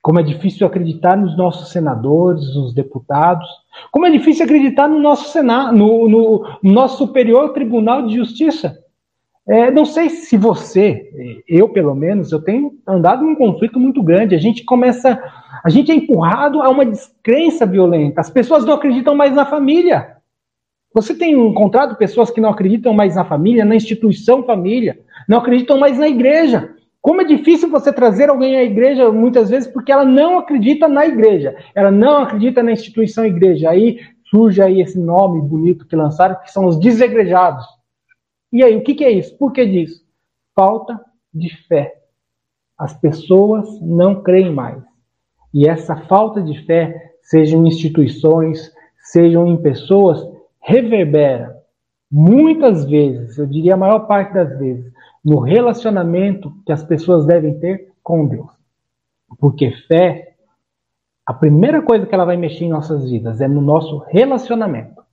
Como 0.02 0.20
é 0.20 0.24
difícil 0.24 0.66
acreditar 0.66 1.18
nos 1.18 1.38
nossos 1.38 1.72
senadores, 1.72 2.56
nos 2.56 2.74
deputados. 2.74 3.48
Como 3.92 4.06
é 4.06 4.10
difícil 4.10 4.46
acreditar 4.46 4.88
no 4.88 5.00
nosso 5.00 5.32
Senado, 5.32 5.78
no, 5.78 6.08
no, 6.08 6.46
no 6.64 6.72
nosso 6.72 6.98
Superior 6.98 7.54
Tribunal 7.54 8.08
de 8.08 8.16
Justiça. 8.16 8.78
É, 9.48 9.72
não 9.72 9.84
sei 9.84 10.10
se 10.10 10.38
você, 10.38 11.42
eu 11.48 11.70
pelo 11.70 11.96
menos, 11.96 12.32
eu 12.32 12.40
tenho 12.40 12.72
andado 12.88 13.24
num 13.24 13.36
conflito 13.36 13.80
muito 13.80 14.02
grande. 14.04 14.36
A 14.36 14.40
gente 14.40 14.64
começa, 14.64 15.20
a 15.64 15.70
gente 15.70 15.92
é 15.92 15.96
empurrado 15.96 16.62
a 16.62 16.70
uma 16.70 16.86
descrença 16.86 17.66
violenta. 17.66 18.22
As 18.22 18.30
pessoas 18.30 18.64
não 18.64 18.76
acreditam 18.76 19.16
mais 19.16 19.34
na 19.34 19.46
família. 19.46 20.18
Você 20.94 21.16
tem 21.16 21.34
encontrado 21.34 21.98
pessoas 21.98 22.32
que 22.32 22.42
não 22.42 22.50
acreditam 22.50 22.94
mais 22.94 23.16
na 23.16 23.26
família, 23.26 23.66
na 23.66 23.76
instituição 23.76 24.44
família, 24.44 25.00
não 25.28 25.40
acreditam 25.40 25.80
mais 25.80 25.98
na 25.98 26.08
igreja. 26.08 26.76
Como 27.02 27.22
é 27.22 27.24
difícil 27.24 27.70
você 27.70 27.94
trazer 27.94 28.30
alguém 28.30 28.58
à 28.58 28.64
igreja 28.64 29.12
muitas 29.12 29.50
vezes 29.50 29.72
porque 29.72 29.92
ela 29.92 30.04
não 30.04 30.38
acredita 30.38 30.88
na 30.88 31.06
igreja, 31.06 31.56
ela 31.74 31.92
não 31.92 32.24
acredita 32.24 32.62
na 32.62 32.72
instituição 32.72 33.26
igreja. 33.26 33.70
Aí 33.70 34.00
surge 34.30 34.62
aí 34.62 34.82
esse 34.82 35.00
nome 35.00 35.42
bonito 35.42 35.88
que 35.88 35.96
lançaram, 35.96 36.40
que 36.42 36.52
são 36.52 36.66
os 36.66 36.78
desegrejados. 36.78 37.66
E 38.52 38.64
aí, 38.64 38.76
o 38.76 38.84
que, 38.84 38.96
que 38.96 39.06
é 39.06 39.12
isso? 39.12 39.38
Por 39.38 39.52
que 39.52 39.66
disso? 39.66 40.04
Falta 40.56 41.00
de 41.34 41.50
fé. 41.68 41.96
As 42.78 42.94
pessoas 43.00 43.80
não 43.82 44.22
creem 44.22 44.52
mais. 44.52 44.84
E 45.54 45.68
essa 45.68 45.96
falta 45.96 46.42
de 46.42 46.66
fé, 46.66 47.14
sejam 47.22 47.66
instituições, 47.66 48.72
sejam 49.12 49.48
em 49.48 49.58
pessoas, 49.58 50.20
reverbera 50.62 51.60
muitas 52.12 52.86
vezes, 52.86 53.38
eu 53.38 53.46
diria 53.46 53.76
a 53.76 53.78
maior 53.78 54.00
parte 54.08 54.34
das 54.34 54.58
vezes, 54.58 54.92
no 55.24 55.40
relacionamento 55.40 56.54
que 56.66 56.72
as 56.72 56.84
pessoas 56.84 57.26
devem 57.26 57.60
ter 57.60 57.92
com 58.02 58.26
Deus. 58.26 58.50
Porque 59.38 59.72
fé, 59.88 60.36
a 61.26 61.34
primeira 61.34 61.82
coisa 61.82 62.06
que 62.06 62.16
ela 62.16 62.26
vai 62.26 62.38
mexer 62.38 62.66
em 62.66 62.70
nossas 62.70 63.10
vidas 63.10 63.42
é 63.42 63.48
no 63.48 63.62
nosso 63.62 64.00
relacionamento. 64.08 65.04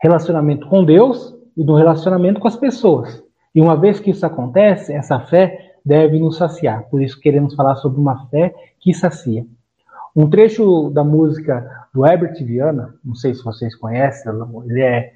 Relacionamento 0.00 0.66
com 0.68 0.84
Deus 0.84 1.34
e 1.56 1.64
no 1.64 1.76
relacionamento 1.76 2.40
com 2.40 2.48
as 2.48 2.56
pessoas. 2.56 3.22
E 3.54 3.60
uma 3.60 3.76
vez 3.76 4.00
que 4.00 4.10
isso 4.10 4.24
acontece, 4.24 4.92
essa 4.92 5.20
fé 5.20 5.74
deve 5.84 6.18
nos 6.18 6.36
saciar. 6.36 6.84
Por 6.90 7.02
isso 7.02 7.20
queremos 7.20 7.54
falar 7.54 7.76
sobre 7.76 8.00
uma 8.00 8.26
fé 8.28 8.54
que 8.80 8.92
sacia. 8.92 9.44
Um 10.14 10.28
trecho 10.28 10.90
da 10.90 11.04
música 11.04 11.86
do 11.94 12.04
Herbert 12.04 12.34
Viana, 12.44 12.94
não 13.04 13.14
sei 13.14 13.34
se 13.34 13.44
vocês 13.44 13.74
conhecem, 13.76 14.32
ele 14.66 14.82
é, 14.82 15.12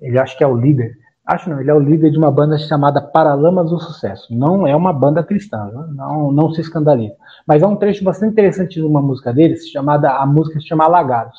ele 0.00 0.18
acho 0.18 0.36
que 0.36 0.44
é 0.44 0.46
o 0.46 0.56
líder, 0.56 0.96
acho 1.26 1.48
não, 1.48 1.60
ele 1.60 1.70
é 1.70 1.74
o 1.74 1.78
líder 1.78 2.10
de 2.10 2.18
uma 2.18 2.30
banda 2.30 2.58
chamada 2.58 3.00
Paralamas 3.00 3.70
do 3.70 3.78
Sucesso. 3.78 4.34
Não 4.34 4.66
é 4.66 4.76
uma 4.76 4.92
banda 4.92 5.22
cristã, 5.22 5.70
não, 5.94 6.30
não 6.30 6.52
se 6.52 6.60
escandalize. 6.60 7.14
Mas 7.46 7.62
é 7.62 7.66
um 7.66 7.76
trecho 7.76 8.04
bastante 8.04 8.32
interessante 8.32 8.74
de 8.74 8.82
uma 8.82 9.00
música 9.00 9.32
dele, 9.32 9.56
chamada, 9.56 10.10
a 10.10 10.26
música 10.26 10.60
se 10.60 10.66
chama 10.66 10.84
Alagados. 10.84 11.38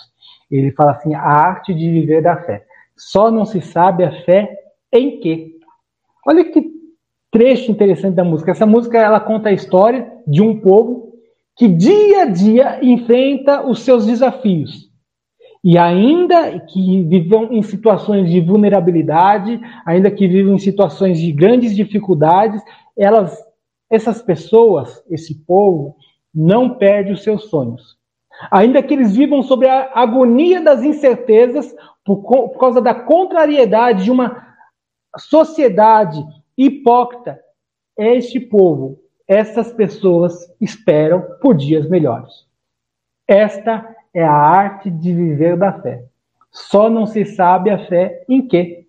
Ele 0.49 0.71
fala 0.71 0.91
assim, 0.91 1.13
a 1.13 1.21
arte 1.21 1.73
de 1.73 1.89
viver 1.89 2.21
da 2.21 2.37
fé. 2.37 2.65
Só 2.97 3.29
não 3.29 3.45
se 3.45 3.61
sabe 3.61 4.03
a 4.03 4.11
fé 4.23 4.49
em 4.91 5.19
quê. 5.19 5.51
Olha 6.27 6.43
que 6.45 6.71
trecho 7.31 7.71
interessante 7.71 8.15
da 8.15 8.23
música. 8.23 8.51
Essa 8.51 8.65
música 8.65 8.97
ela 8.97 9.19
conta 9.19 9.49
a 9.49 9.53
história 9.53 10.11
de 10.25 10.41
um 10.41 10.59
povo 10.59 11.13
que 11.55 11.67
dia 11.67 12.23
a 12.23 12.25
dia 12.25 12.79
enfrenta 12.83 13.65
os 13.65 13.81
seus 13.81 14.05
desafios. 14.05 14.89
E 15.65 15.79
ainda 15.79 16.59
que 16.59 17.01
vivam 17.05 17.51
em 17.51 17.63
situações 17.63 18.29
de 18.29 18.39
vulnerabilidade, 18.39 19.59
ainda 19.83 20.11
que 20.11 20.27
vivam 20.27 20.53
em 20.53 20.59
situações 20.59 21.19
de 21.19 21.31
grandes 21.31 21.75
dificuldades, 21.75 22.61
elas, 22.95 23.35
essas 23.89 24.21
pessoas, 24.21 25.03
esse 25.09 25.33
povo, 25.43 25.95
não 26.31 26.77
perde 26.77 27.13
os 27.13 27.23
seus 27.23 27.45
sonhos. 27.49 27.97
Ainda 28.51 28.83
que 28.83 28.93
eles 28.93 29.15
vivam 29.15 29.41
sobre 29.41 29.67
a 29.67 29.89
agonia 29.95 30.61
das 30.61 30.83
incertezas, 30.83 31.73
por, 32.05 32.17
por 32.17 32.59
causa 32.59 32.79
da 32.79 32.93
contrariedade 32.93 34.03
de 34.03 34.11
uma 34.11 34.45
sociedade 35.17 36.23
hipócrita, 36.55 37.39
este 37.97 38.39
povo 38.39 38.99
essas 39.27 39.73
pessoas 39.73 40.47
esperam 40.61 41.23
por 41.41 41.55
dias 41.55 41.89
melhores. 41.89 42.45
Esta 43.27 43.94
é 44.15 44.23
a 44.23 44.31
arte 44.31 44.89
de 44.89 45.13
viver 45.13 45.57
da 45.57 45.73
fé. 45.73 46.05
Só 46.49 46.89
não 46.89 47.05
se 47.05 47.25
sabe 47.25 47.69
a 47.69 47.85
fé 47.85 48.23
em 48.29 48.47
quê. 48.47 48.87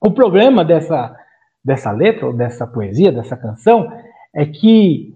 O 0.00 0.10
problema 0.10 0.64
dessa, 0.64 1.14
dessa 1.62 1.90
letra, 1.90 2.32
dessa 2.32 2.66
poesia, 2.66 3.12
dessa 3.12 3.36
canção, 3.36 3.92
é 4.32 4.46
que 4.46 5.14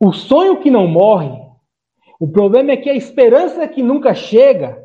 o 0.00 0.12
sonho 0.12 0.60
que 0.60 0.68
não 0.68 0.88
morre, 0.88 1.30
o 2.18 2.26
problema 2.26 2.72
é 2.72 2.76
que 2.76 2.90
a 2.90 2.94
esperança 2.94 3.68
que 3.68 3.84
nunca 3.84 4.12
chega, 4.14 4.84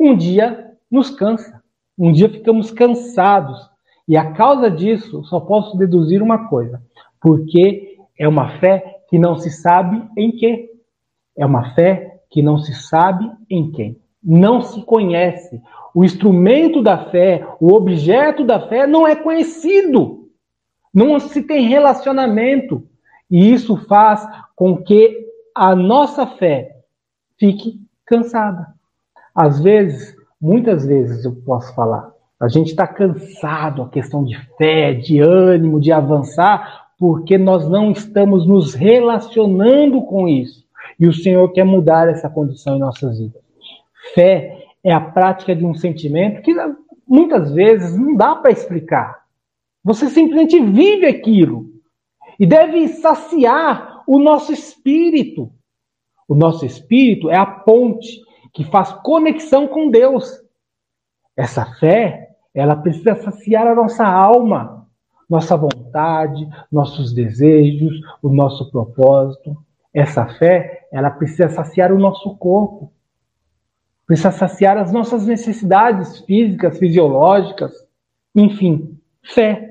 um 0.00 0.16
dia 0.16 0.72
nos 0.90 1.10
cansa. 1.10 1.62
Um 1.98 2.12
dia 2.12 2.30
ficamos 2.30 2.70
cansados. 2.70 3.70
E 4.08 4.16
a 4.16 4.32
causa 4.32 4.70
disso, 4.70 5.22
só 5.24 5.38
posso 5.38 5.76
deduzir 5.76 6.22
uma 6.22 6.48
coisa: 6.48 6.82
porque 7.20 7.98
é 8.18 8.26
uma 8.26 8.58
fé 8.58 9.02
que 9.08 9.18
não 9.18 9.36
se 9.36 9.50
sabe 9.50 10.02
em 10.16 10.32
quê. 10.32 10.70
É 11.36 11.44
uma 11.44 11.74
fé 11.74 12.21
que 12.32 12.42
não 12.42 12.58
se 12.58 12.72
sabe 12.74 13.30
em 13.48 13.70
quem. 13.70 14.00
Não 14.24 14.62
se 14.62 14.82
conhece. 14.82 15.60
O 15.94 16.02
instrumento 16.02 16.82
da 16.82 17.10
fé, 17.10 17.46
o 17.60 17.74
objeto 17.74 18.42
da 18.42 18.58
fé 18.68 18.86
não 18.86 19.06
é 19.06 19.14
conhecido. 19.14 20.30
Não 20.92 21.20
se 21.20 21.42
tem 21.42 21.68
relacionamento. 21.68 22.84
E 23.30 23.52
isso 23.52 23.76
faz 23.86 24.26
com 24.56 24.78
que 24.78 25.26
a 25.54 25.76
nossa 25.76 26.26
fé 26.26 26.76
fique 27.38 27.78
cansada. 28.06 28.68
Às 29.34 29.60
vezes, 29.60 30.16
muitas 30.40 30.86
vezes 30.86 31.24
eu 31.24 31.34
posso 31.44 31.74
falar, 31.74 32.12
a 32.40 32.48
gente 32.48 32.68
está 32.68 32.86
cansado, 32.86 33.82
a 33.82 33.88
questão 33.88 34.24
de 34.24 34.36
fé, 34.56 34.94
de 34.94 35.20
ânimo, 35.20 35.80
de 35.80 35.92
avançar, 35.92 36.88
porque 36.98 37.36
nós 37.36 37.68
não 37.68 37.90
estamos 37.92 38.46
nos 38.46 38.74
relacionando 38.74 40.02
com 40.02 40.26
isso. 40.26 40.61
E 41.02 41.08
o 41.08 41.12
Senhor 41.12 41.48
quer 41.52 41.64
mudar 41.64 42.08
essa 42.08 42.30
condição 42.30 42.76
em 42.76 42.78
nossas 42.78 43.18
vidas. 43.18 43.42
Fé 44.14 44.64
é 44.84 44.92
a 44.92 45.00
prática 45.00 45.52
de 45.52 45.66
um 45.66 45.74
sentimento 45.74 46.42
que 46.42 46.54
muitas 47.04 47.52
vezes 47.52 47.98
não 47.98 48.14
dá 48.14 48.36
para 48.36 48.52
explicar. 48.52 49.24
Você 49.82 50.08
simplesmente 50.08 50.60
vive 50.60 51.06
aquilo 51.06 51.72
e 52.38 52.46
deve 52.46 52.86
saciar 52.86 54.04
o 54.06 54.20
nosso 54.20 54.52
espírito. 54.52 55.50
O 56.28 56.36
nosso 56.36 56.64
espírito 56.64 57.28
é 57.28 57.36
a 57.36 57.46
ponte 57.46 58.22
que 58.54 58.62
faz 58.62 58.92
conexão 58.92 59.66
com 59.66 59.90
Deus. 59.90 60.40
Essa 61.36 61.66
fé, 61.80 62.36
ela 62.54 62.76
precisa 62.76 63.16
saciar 63.16 63.66
a 63.66 63.74
nossa 63.74 64.06
alma, 64.06 64.86
nossa 65.28 65.56
vontade, 65.56 66.48
nossos 66.70 67.12
desejos, 67.12 67.92
o 68.22 68.28
nosso 68.28 68.70
propósito. 68.70 69.56
Essa 69.92 70.26
fé, 70.26 70.86
ela 70.92 71.10
precisa 71.10 71.48
saciar 71.48 71.92
o 71.92 71.98
nosso 71.98 72.36
corpo, 72.36 72.92
precisa 74.06 74.30
saciar 74.30 74.78
as 74.78 74.92
nossas 74.92 75.26
necessidades 75.26 76.20
físicas, 76.20 76.78
fisiológicas, 76.78 77.72
enfim, 78.34 78.98
fé. 79.22 79.68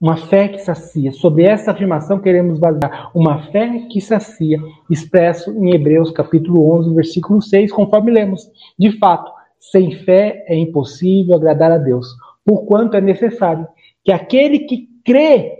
Uma 0.00 0.16
fé 0.16 0.46
que 0.46 0.58
sacia. 0.58 1.10
Sobre 1.10 1.42
essa 1.42 1.72
afirmação 1.72 2.20
queremos 2.20 2.60
basear 2.60 3.10
uma 3.12 3.50
fé 3.50 3.80
que 3.90 4.00
sacia, 4.00 4.60
expresso 4.88 5.50
em 5.50 5.74
Hebreus 5.74 6.12
capítulo 6.12 6.72
11, 6.78 6.94
versículo 6.94 7.42
6, 7.42 7.72
conforme 7.72 8.12
lemos. 8.12 8.48
De 8.78 8.96
fato, 8.96 9.32
sem 9.58 9.90
fé 10.04 10.44
é 10.46 10.56
impossível 10.56 11.34
agradar 11.34 11.72
a 11.72 11.78
Deus, 11.78 12.06
porquanto 12.44 12.96
é 12.96 13.00
necessário 13.00 13.66
que 14.04 14.12
aquele 14.12 14.60
que 14.60 14.88
crê 15.04 15.58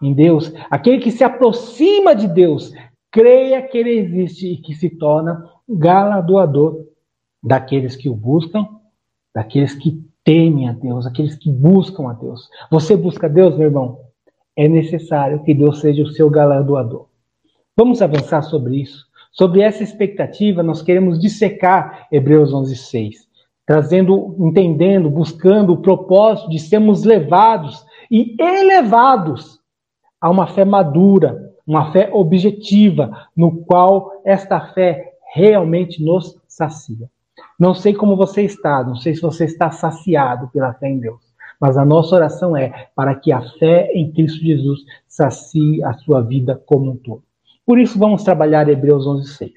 em 0.00 0.12
Deus, 0.12 0.52
aquele 0.70 0.98
que 0.98 1.10
se 1.10 1.24
aproxima 1.24 2.14
de 2.14 2.28
Deus, 2.28 2.72
creia 3.14 3.62
que 3.62 3.78
ele 3.78 3.92
existe 3.92 4.48
e 4.48 4.56
que 4.56 4.74
se 4.74 4.90
torna 4.90 5.48
galardoador 5.68 6.84
daqueles 7.40 7.94
que 7.94 8.08
o 8.08 8.14
buscam, 8.14 8.66
daqueles 9.32 9.72
que 9.72 10.04
temem 10.24 10.68
a 10.68 10.72
Deus, 10.72 11.06
aqueles 11.06 11.36
que 11.36 11.48
buscam 11.48 12.10
a 12.10 12.12
Deus. 12.12 12.50
Você 12.72 12.96
busca 12.96 13.28
Deus, 13.28 13.56
meu 13.56 13.68
irmão? 13.68 14.00
É 14.56 14.66
necessário 14.66 15.44
que 15.44 15.54
Deus 15.54 15.78
seja 15.78 16.02
o 16.02 16.08
seu 16.08 16.28
galardoador. 16.28 17.06
Vamos 17.76 18.02
avançar 18.02 18.42
sobre 18.42 18.78
isso. 18.78 19.06
Sobre 19.30 19.60
essa 19.60 19.84
expectativa, 19.84 20.60
nós 20.64 20.82
queremos 20.82 21.20
dissecar 21.20 22.08
Hebreus 22.10 22.52
11:6, 22.52 23.28
trazendo, 23.64 24.34
entendendo, 24.40 25.08
buscando 25.08 25.72
o 25.72 25.80
propósito 25.80 26.50
de 26.50 26.58
sermos 26.58 27.04
levados 27.04 27.86
e 28.10 28.34
elevados 28.40 29.60
a 30.20 30.28
uma 30.28 30.48
fé 30.48 30.64
madura, 30.64 31.53
uma 31.66 31.92
fé 31.92 32.10
objetiva, 32.12 33.28
no 33.36 33.64
qual 33.64 34.20
esta 34.24 34.60
fé 34.72 35.14
realmente 35.34 36.02
nos 36.02 36.38
sacia. 36.46 37.08
Não 37.58 37.74
sei 37.74 37.94
como 37.94 38.16
você 38.16 38.42
está, 38.42 38.82
não 38.82 38.96
sei 38.96 39.14
se 39.14 39.22
você 39.22 39.44
está 39.44 39.70
saciado 39.70 40.48
pela 40.48 40.74
fé 40.74 40.88
em 40.88 40.98
Deus, 40.98 41.20
mas 41.60 41.76
a 41.76 41.84
nossa 41.84 42.14
oração 42.14 42.56
é 42.56 42.88
para 42.94 43.14
que 43.14 43.32
a 43.32 43.42
fé 43.58 43.90
em 43.94 44.10
Cristo 44.12 44.44
Jesus 44.44 44.80
sacie 45.06 45.82
a 45.84 45.94
sua 45.94 46.20
vida 46.20 46.60
como 46.66 46.90
um 46.90 46.96
todo. 46.96 47.22
Por 47.66 47.78
isso 47.78 47.98
vamos 47.98 48.22
trabalhar 48.22 48.68
Hebreus 48.68 49.06
11:6. 49.06 49.52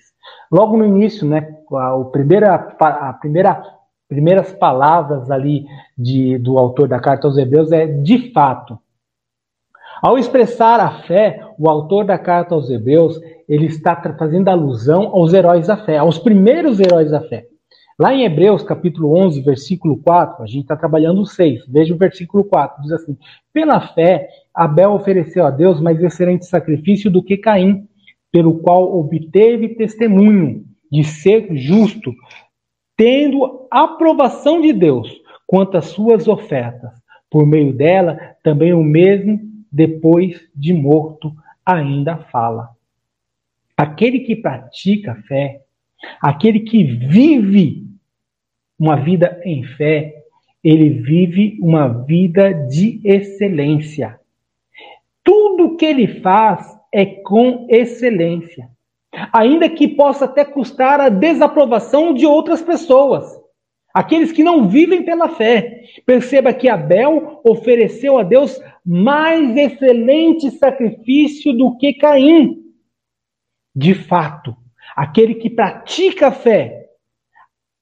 Logo 0.52 0.78
no 0.78 0.86
início, 0.86 1.28
né, 1.28 1.58
a 1.74 2.04
primeira 2.06 2.56
a 2.80 3.14
primeira 3.14 3.62
primeiras 4.08 4.54
palavras 4.54 5.30
ali 5.30 5.66
de, 5.98 6.38
do 6.38 6.58
autor 6.58 6.88
da 6.88 7.00
carta 7.00 7.28
aos 7.28 7.38
Hebreus 7.38 7.72
é 7.72 7.86
de 7.86 8.32
fato. 8.32 8.80
Ao 10.02 10.18
expressar 10.18 10.80
a 10.80 11.04
fé, 11.04 11.42
o 11.58 11.70
autor 11.70 12.06
da 12.06 12.18
carta 12.18 12.54
aos 12.54 12.70
Hebreus, 12.70 13.20
ele 13.50 13.66
está 13.66 13.96
fazendo 14.18 14.48
alusão 14.48 15.08
aos 15.08 15.34
heróis 15.34 15.68
da 15.68 15.78
fé, 15.78 15.98
aos 15.98 16.20
primeiros 16.20 16.80
heróis 16.80 17.10
da 17.10 17.22
fé. 17.22 17.48
Lá 18.00 18.14
em 18.14 18.24
Hebreus, 18.24 18.62
capítulo 18.62 19.18
11, 19.18 19.42
versículo 19.42 19.98
4, 19.98 20.44
a 20.44 20.46
gente 20.46 20.62
está 20.62 20.76
trabalhando 20.76 21.22
o 21.22 21.26
6. 21.26 21.66
Veja 21.68 21.96
o 21.96 21.98
versículo 21.98 22.44
4, 22.44 22.84
diz 22.84 22.92
assim: 22.92 23.18
Pela 23.52 23.82
fé, 23.82 24.30
Abel 24.54 24.92
ofereceu 24.92 25.46
a 25.48 25.50
Deus 25.50 25.82
mais 25.82 26.00
excelente 26.02 26.46
sacrifício 26.46 27.10
do 27.10 27.24
que 27.24 27.38
Caim, 27.38 27.88
pelo 28.32 28.60
qual 28.60 28.96
obteve 29.00 29.70
testemunho 29.70 30.64
de 30.92 31.04
ser 31.04 31.48
justo, 31.56 32.14
tendo 32.96 33.68
aprovação 33.72 34.62
de 34.62 34.72
Deus 34.74 35.12
quanto 35.48 35.76
às 35.76 35.86
suas 35.86 36.28
ofertas. 36.28 36.92
Por 37.32 37.48
meio 37.48 37.74
dela, 37.74 38.18
também 38.44 38.74
o 38.74 38.84
mesmo 38.84 39.47
depois 39.72 40.48
de 40.56 40.74
morto, 40.74 41.36
ainda 41.66 42.18
fala. 42.18 42.70
Aquele 43.76 44.22
que 44.22 44.36
pratica 44.36 45.12
a 45.12 45.22
fé, 45.24 45.62
aquele 46.22 46.62
que 46.62 46.84
vive 46.84 47.86
uma 48.80 48.96
vida 48.96 49.42
em 49.44 49.64
fé, 49.64 50.16
ele 50.64 50.90
vive 50.90 51.58
uma 51.62 51.88
vida 51.88 52.54
de 52.54 53.00
excelência. 53.04 54.20
Tudo 55.24 55.76
que 55.76 55.86
ele 55.86 56.22
faz 56.22 56.78
é 56.94 57.06
com 57.06 57.68
excelência. 57.70 58.70
Ainda 59.34 59.70
que 59.70 59.88
possa 59.88 60.26
até 60.26 60.46
custar 60.46 61.00
a 61.00 61.10
desaprovação 61.10 62.14
de 62.14 62.26
outras 62.26 62.62
pessoas. 62.62 63.26
Aqueles 63.98 64.32
que 64.32 64.44
não 64.44 64.70
vivem 64.70 65.02
pela 65.02 65.28
fé. 65.28 65.82
Perceba 66.06 66.54
que 66.54 66.70
Abel 66.70 67.42
ofereceu 67.44 68.20
a 68.20 68.22
Deus 68.22 68.62
mais 68.86 69.58
excelente 69.58 70.52
sacrifício 70.52 71.52
do 71.52 71.76
que 71.78 71.96
Caim. 71.96 72.64
De 73.76 73.96
fato, 73.96 74.56
aquele 74.96 75.34
que 75.34 75.50
pratica 75.50 76.28
a 76.28 76.32
fé, 76.32 76.92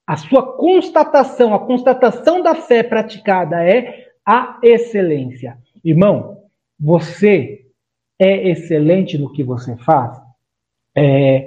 a 0.07 0.15
sua 0.15 0.55
constatação, 0.55 1.53
a 1.53 1.59
constatação 1.59 2.41
da 2.41 2.55
fé 2.55 2.81
praticada 2.81 3.61
é 3.61 4.07
a 4.25 4.57
excelência. 4.63 5.57
Irmão, 5.83 6.43
você 6.79 7.65
é 8.17 8.51
excelente 8.51 9.17
no 9.17 9.33
que 9.33 9.43
você 9.43 9.75
faz? 9.75 10.17
É, 10.95 11.45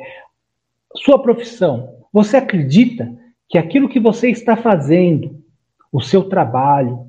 sua 0.94 1.22
profissão, 1.22 2.04
você 2.12 2.37
acredita 2.37 3.17
que 3.48 3.56
aquilo 3.56 3.88
que 3.88 3.98
você 3.98 4.30
está 4.30 4.56
fazendo, 4.56 5.42
o 5.90 6.00
seu 6.00 6.28
trabalho, 6.28 7.06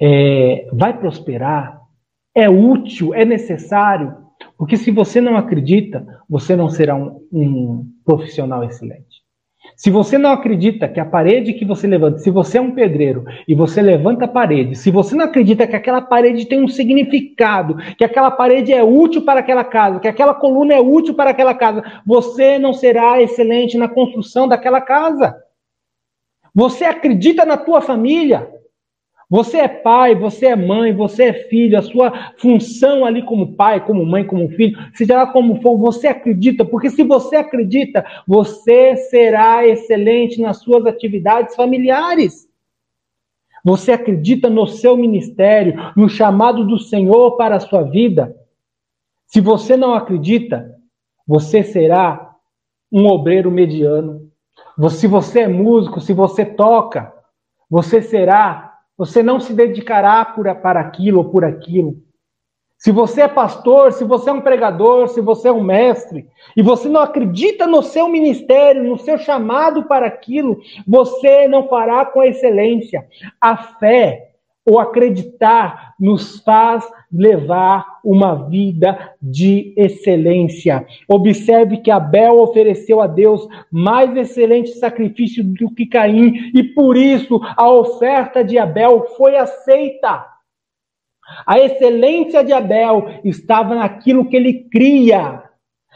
é, 0.00 0.68
vai 0.72 0.98
prosperar, 0.98 1.80
é 2.34 2.48
útil, 2.48 3.14
é 3.14 3.24
necessário, 3.24 4.16
porque 4.56 4.76
se 4.76 4.90
você 4.90 5.20
não 5.20 5.36
acredita, 5.36 6.22
você 6.28 6.56
não 6.56 6.68
será 6.68 6.96
um, 6.96 7.26
um 7.30 7.92
profissional 8.04 8.64
excelente. 8.64 9.13
Se 9.76 9.90
você 9.90 10.16
não 10.16 10.30
acredita 10.30 10.88
que 10.88 11.00
a 11.00 11.04
parede 11.04 11.52
que 11.52 11.64
você 11.64 11.86
levanta, 11.86 12.18
se 12.18 12.30
você 12.30 12.58
é 12.58 12.60
um 12.60 12.70
pedreiro 12.70 13.24
e 13.46 13.54
você 13.54 13.82
levanta 13.82 14.24
a 14.24 14.28
parede, 14.28 14.76
se 14.76 14.90
você 14.90 15.16
não 15.16 15.24
acredita 15.24 15.66
que 15.66 15.74
aquela 15.74 16.00
parede 16.00 16.46
tem 16.46 16.62
um 16.62 16.68
significado, 16.68 17.76
que 17.98 18.04
aquela 18.04 18.30
parede 18.30 18.72
é 18.72 18.84
útil 18.84 19.22
para 19.22 19.40
aquela 19.40 19.64
casa, 19.64 19.98
que 19.98 20.08
aquela 20.08 20.34
coluna 20.34 20.74
é 20.74 20.80
útil 20.80 21.14
para 21.14 21.30
aquela 21.30 21.54
casa, 21.54 21.82
você 22.06 22.58
não 22.58 22.72
será 22.72 23.20
excelente 23.20 23.76
na 23.76 23.88
construção 23.88 24.46
daquela 24.46 24.80
casa. 24.80 25.36
Você 26.54 26.84
acredita 26.84 27.44
na 27.44 27.56
tua 27.56 27.80
família, 27.80 28.48
Você 29.34 29.56
é 29.56 29.66
pai, 29.66 30.14
você 30.14 30.46
é 30.46 30.54
mãe, 30.54 30.94
você 30.94 31.24
é 31.24 31.32
filho, 31.32 31.76
a 31.76 31.82
sua 31.82 32.32
função 32.38 33.04
ali 33.04 33.20
como 33.20 33.56
pai, 33.56 33.84
como 33.84 34.06
mãe, 34.06 34.24
como 34.24 34.48
filho, 34.50 34.78
seja 34.94 35.16
lá 35.16 35.26
como 35.26 35.60
for, 35.60 35.76
você 35.76 36.06
acredita, 36.06 36.64
porque 36.64 36.88
se 36.88 37.02
você 37.02 37.34
acredita, 37.34 38.06
você 38.28 38.94
será 38.94 39.66
excelente 39.66 40.40
nas 40.40 40.58
suas 40.58 40.86
atividades 40.86 41.56
familiares. 41.56 42.48
Você 43.64 43.90
acredita 43.90 44.48
no 44.48 44.68
seu 44.68 44.96
ministério, 44.96 45.74
no 45.96 46.08
chamado 46.08 46.64
do 46.64 46.78
Senhor 46.78 47.36
para 47.36 47.56
a 47.56 47.60
sua 47.60 47.82
vida. 47.82 48.36
Se 49.26 49.40
você 49.40 49.76
não 49.76 49.94
acredita, 49.94 50.76
você 51.26 51.64
será 51.64 52.36
um 52.92 53.04
obreiro 53.08 53.50
mediano. 53.50 54.30
Se 54.90 55.08
você 55.08 55.40
é 55.40 55.48
músico, 55.48 56.00
se 56.00 56.12
você 56.12 56.46
toca, 56.46 57.12
você 57.68 58.00
será 58.00 58.73
você 58.96 59.22
não 59.22 59.40
se 59.40 59.52
dedicará 59.52 60.24
por, 60.24 60.52
para 60.56 60.80
aquilo 60.80 61.18
ou 61.18 61.30
por 61.30 61.44
aquilo. 61.44 61.96
Se 62.78 62.92
você 62.92 63.22
é 63.22 63.28
pastor, 63.28 63.92
se 63.92 64.04
você 64.04 64.28
é 64.28 64.32
um 64.32 64.42
pregador, 64.42 65.08
se 65.08 65.20
você 65.20 65.48
é 65.48 65.52
um 65.52 65.62
mestre, 65.62 66.26
e 66.54 66.62
você 66.62 66.88
não 66.88 67.00
acredita 67.00 67.66
no 67.66 67.82
seu 67.82 68.08
ministério, 68.08 68.84
no 68.84 68.98
seu 68.98 69.16
chamado 69.16 69.84
para 69.84 70.06
aquilo, 70.06 70.60
você 70.86 71.48
não 71.48 71.66
fará 71.66 72.04
com 72.04 72.22
excelência. 72.22 73.06
A 73.40 73.56
fé 73.56 74.32
ou 74.66 74.78
acreditar 74.78 75.94
nos 75.98 76.40
faz 76.40 76.84
levar 77.14 78.00
uma 78.04 78.48
vida 78.48 79.14
de 79.22 79.72
excelência. 79.76 80.84
Observe 81.08 81.78
que 81.78 81.90
Abel 81.90 82.40
ofereceu 82.40 83.00
a 83.00 83.06
Deus 83.06 83.46
mais 83.70 84.14
excelente 84.16 84.70
sacrifício 84.72 85.44
do 85.44 85.72
que 85.72 85.86
Caim, 85.86 86.50
e 86.52 86.62
por 86.62 86.96
isso 86.96 87.40
a 87.56 87.70
oferta 87.70 88.42
de 88.42 88.58
Abel 88.58 89.06
foi 89.16 89.36
aceita. 89.36 90.26
A 91.46 91.58
excelência 91.58 92.44
de 92.44 92.52
Abel 92.52 93.20
estava 93.24 93.74
naquilo 93.76 94.28
que 94.28 94.36
ele 94.36 94.68
cria. 94.70 95.42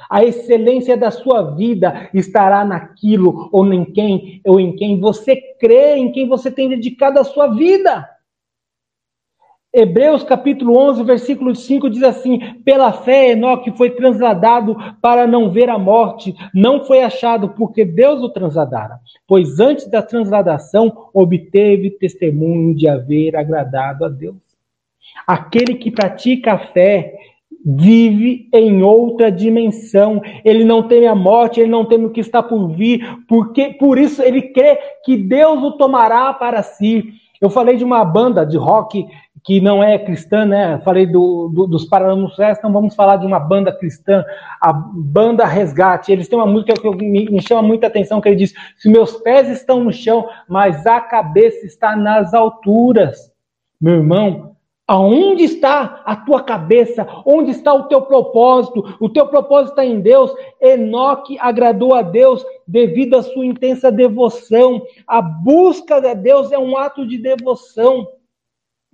A 0.08 0.24
excelência 0.24 0.96
da 0.96 1.10
sua 1.10 1.54
vida 1.54 2.08
estará 2.14 2.64
naquilo 2.64 3.50
ou 3.52 3.70
em 3.72 3.84
quem 3.84 4.40
ou 4.46 4.58
em 4.58 4.74
quem 4.74 4.98
você 4.98 5.36
crê, 5.60 5.96
em 5.96 6.12
quem 6.12 6.26
você 6.26 6.50
tem 6.50 6.68
dedicado 6.68 7.18
a 7.18 7.24
sua 7.24 7.48
vida. 7.48 8.08
Hebreus 9.72 10.24
capítulo 10.24 10.78
11, 10.78 11.02
versículo 11.04 11.54
5 11.54 11.90
diz 11.90 12.02
assim: 12.02 12.54
Pela 12.64 12.90
fé, 12.90 13.32
Enoque 13.32 13.70
foi 13.76 13.90
transladado 13.90 14.74
para 15.02 15.26
não 15.26 15.50
ver 15.50 15.68
a 15.68 15.78
morte, 15.78 16.34
não 16.54 16.84
foi 16.84 17.02
achado 17.02 17.50
porque 17.50 17.84
Deus 17.84 18.22
o 18.22 18.30
transladara, 18.30 18.98
pois 19.26 19.60
antes 19.60 19.86
da 19.90 20.00
transladação 20.00 21.10
obteve 21.12 21.90
testemunho 21.90 22.74
de 22.74 22.88
haver 22.88 23.36
agradado 23.36 24.06
a 24.06 24.08
Deus. 24.08 24.36
Aquele 25.26 25.74
que 25.74 25.90
pratica 25.90 26.54
a 26.54 26.58
fé 26.58 27.14
vive 27.64 28.48
em 28.54 28.82
outra 28.82 29.30
dimensão. 29.30 30.22
Ele 30.44 30.64
não 30.64 30.82
teme 30.88 31.06
a 31.06 31.14
morte, 31.14 31.60
ele 31.60 31.70
não 31.70 31.84
teme 31.84 32.06
o 32.06 32.10
que 32.10 32.20
está 32.20 32.42
por 32.42 32.68
vir, 32.68 33.06
porque 33.28 33.74
por 33.74 33.98
isso 33.98 34.22
ele 34.22 34.40
crê 34.40 34.78
que 35.04 35.16
Deus 35.16 35.62
o 35.62 35.72
tomará 35.72 36.32
para 36.32 36.62
si. 36.62 37.12
Eu 37.40 37.50
falei 37.50 37.76
de 37.76 37.84
uma 37.84 38.04
banda 38.04 38.44
de 38.44 38.56
rock 38.56 39.06
que 39.48 39.62
não 39.62 39.82
é 39.82 39.98
cristã, 39.98 40.44
né? 40.44 40.78
Falei 40.84 41.06
do, 41.06 41.48
do, 41.48 41.66
dos 41.66 41.86
Paralamas 41.86 42.34
então 42.38 42.70
vamos 42.70 42.94
falar 42.94 43.16
de 43.16 43.24
uma 43.24 43.40
banda 43.40 43.72
cristã, 43.72 44.22
a 44.60 44.70
banda 44.74 45.46
Resgate. 45.46 46.12
Eles 46.12 46.28
têm 46.28 46.38
uma 46.38 46.44
música 46.44 46.74
que 46.74 46.90
me, 46.90 47.30
me 47.30 47.40
chama 47.40 47.62
muita 47.62 47.86
atenção, 47.86 48.20
que 48.20 48.28
ele 48.28 48.36
diz: 48.36 48.52
se 48.76 48.90
meus 48.90 49.16
pés 49.16 49.48
estão 49.48 49.82
no 49.82 49.90
chão, 49.90 50.28
mas 50.46 50.86
a 50.86 51.00
cabeça 51.00 51.64
está 51.64 51.96
nas 51.96 52.34
alturas. 52.34 53.32
Meu 53.80 53.94
irmão, 53.94 54.54
aonde 54.86 55.44
está 55.44 56.02
a 56.04 56.14
tua 56.14 56.42
cabeça? 56.42 57.08
Onde 57.24 57.50
está 57.52 57.72
o 57.72 57.84
teu 57.84 58.02
propósito? 58.02 58.98
O 59.00 59.08
teu 59.08 59.28
propósito 59.28 59.70
está 59.70 59.84
em 59.86 59.98
Deus. 59.98 60.30
Enoque 60.60 61.38
agradou 61.40 61.94
a 61.94 62.02
Deus 62.02 62.44
devido 62.66 63.16
à 63.16 63.22
sua 63.22 63.46
intensa 63.46 63.90
devoção. 63.90 64.82
A 65.06 65.22
busca 65.22 66.02
de 66.02 66.14
Deus 66.16 66.52
é 66.52 66.58
um 66.58 66.76
ato 66.76 67.06
de 67.06 67.16
devoção. 67.16 68.06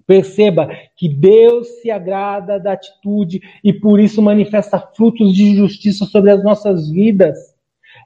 Perceba 0.06 0.68
que 0.96 1.08
Deus 1.08 1.66
se 1.80 1.90
agrada 1.90 2.60
da 2.60 2.72
atitude 2.72 3.40
e 3.62 3.72
por 3.72 3.98
isso 3.98 4.20
manifesta 4.20 4.78
frutos 4.78 5.34
de 5.34 5.56
justiça 5.56 6.04
sobre 6.04 6.30
as 6.30 6.42
nossas 6.44 6.90
vidas. 6.90 7.38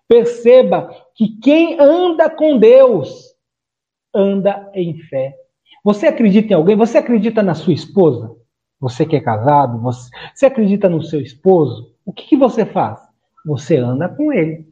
Perceba 0.06 0.90
que 1.14 1.38
quem 1.40 1.78
anda 1.80 2.30
com 2.30 2.58
Deus 2.58 3.34
anda 4.14 4.70
em 4.74 4.98
fé. 4.98 5.34
Você 5.84 6.06
acredita 6.06 6.52
em 6.52 6.56
alguém? 6.56 6.76
Você 6.76 6.98
acredita 6.98 7.42
na 7.42 7.54
sua 7.54 7.72
esposa? 7.72 8.34
Você 8.80 9.04
que 9.04 9.16
é 9.16 9.20
casado, 9.20 9.80
você, 9.80 10.10
você 10.34 10.46
acredita 10.46 10.88
no 10.88 11.02
seu 11.02 11.20
esposo? 11.20 11.94
O 12.04 12.12
que, 12.12 12.26
que 12.26 12.36
você 12.36 12.64
faz? 12.64 13.00
Você 13.44 13.76
anda 13.76 14.08
com 14.08 14.32
ele. 14.32 14.66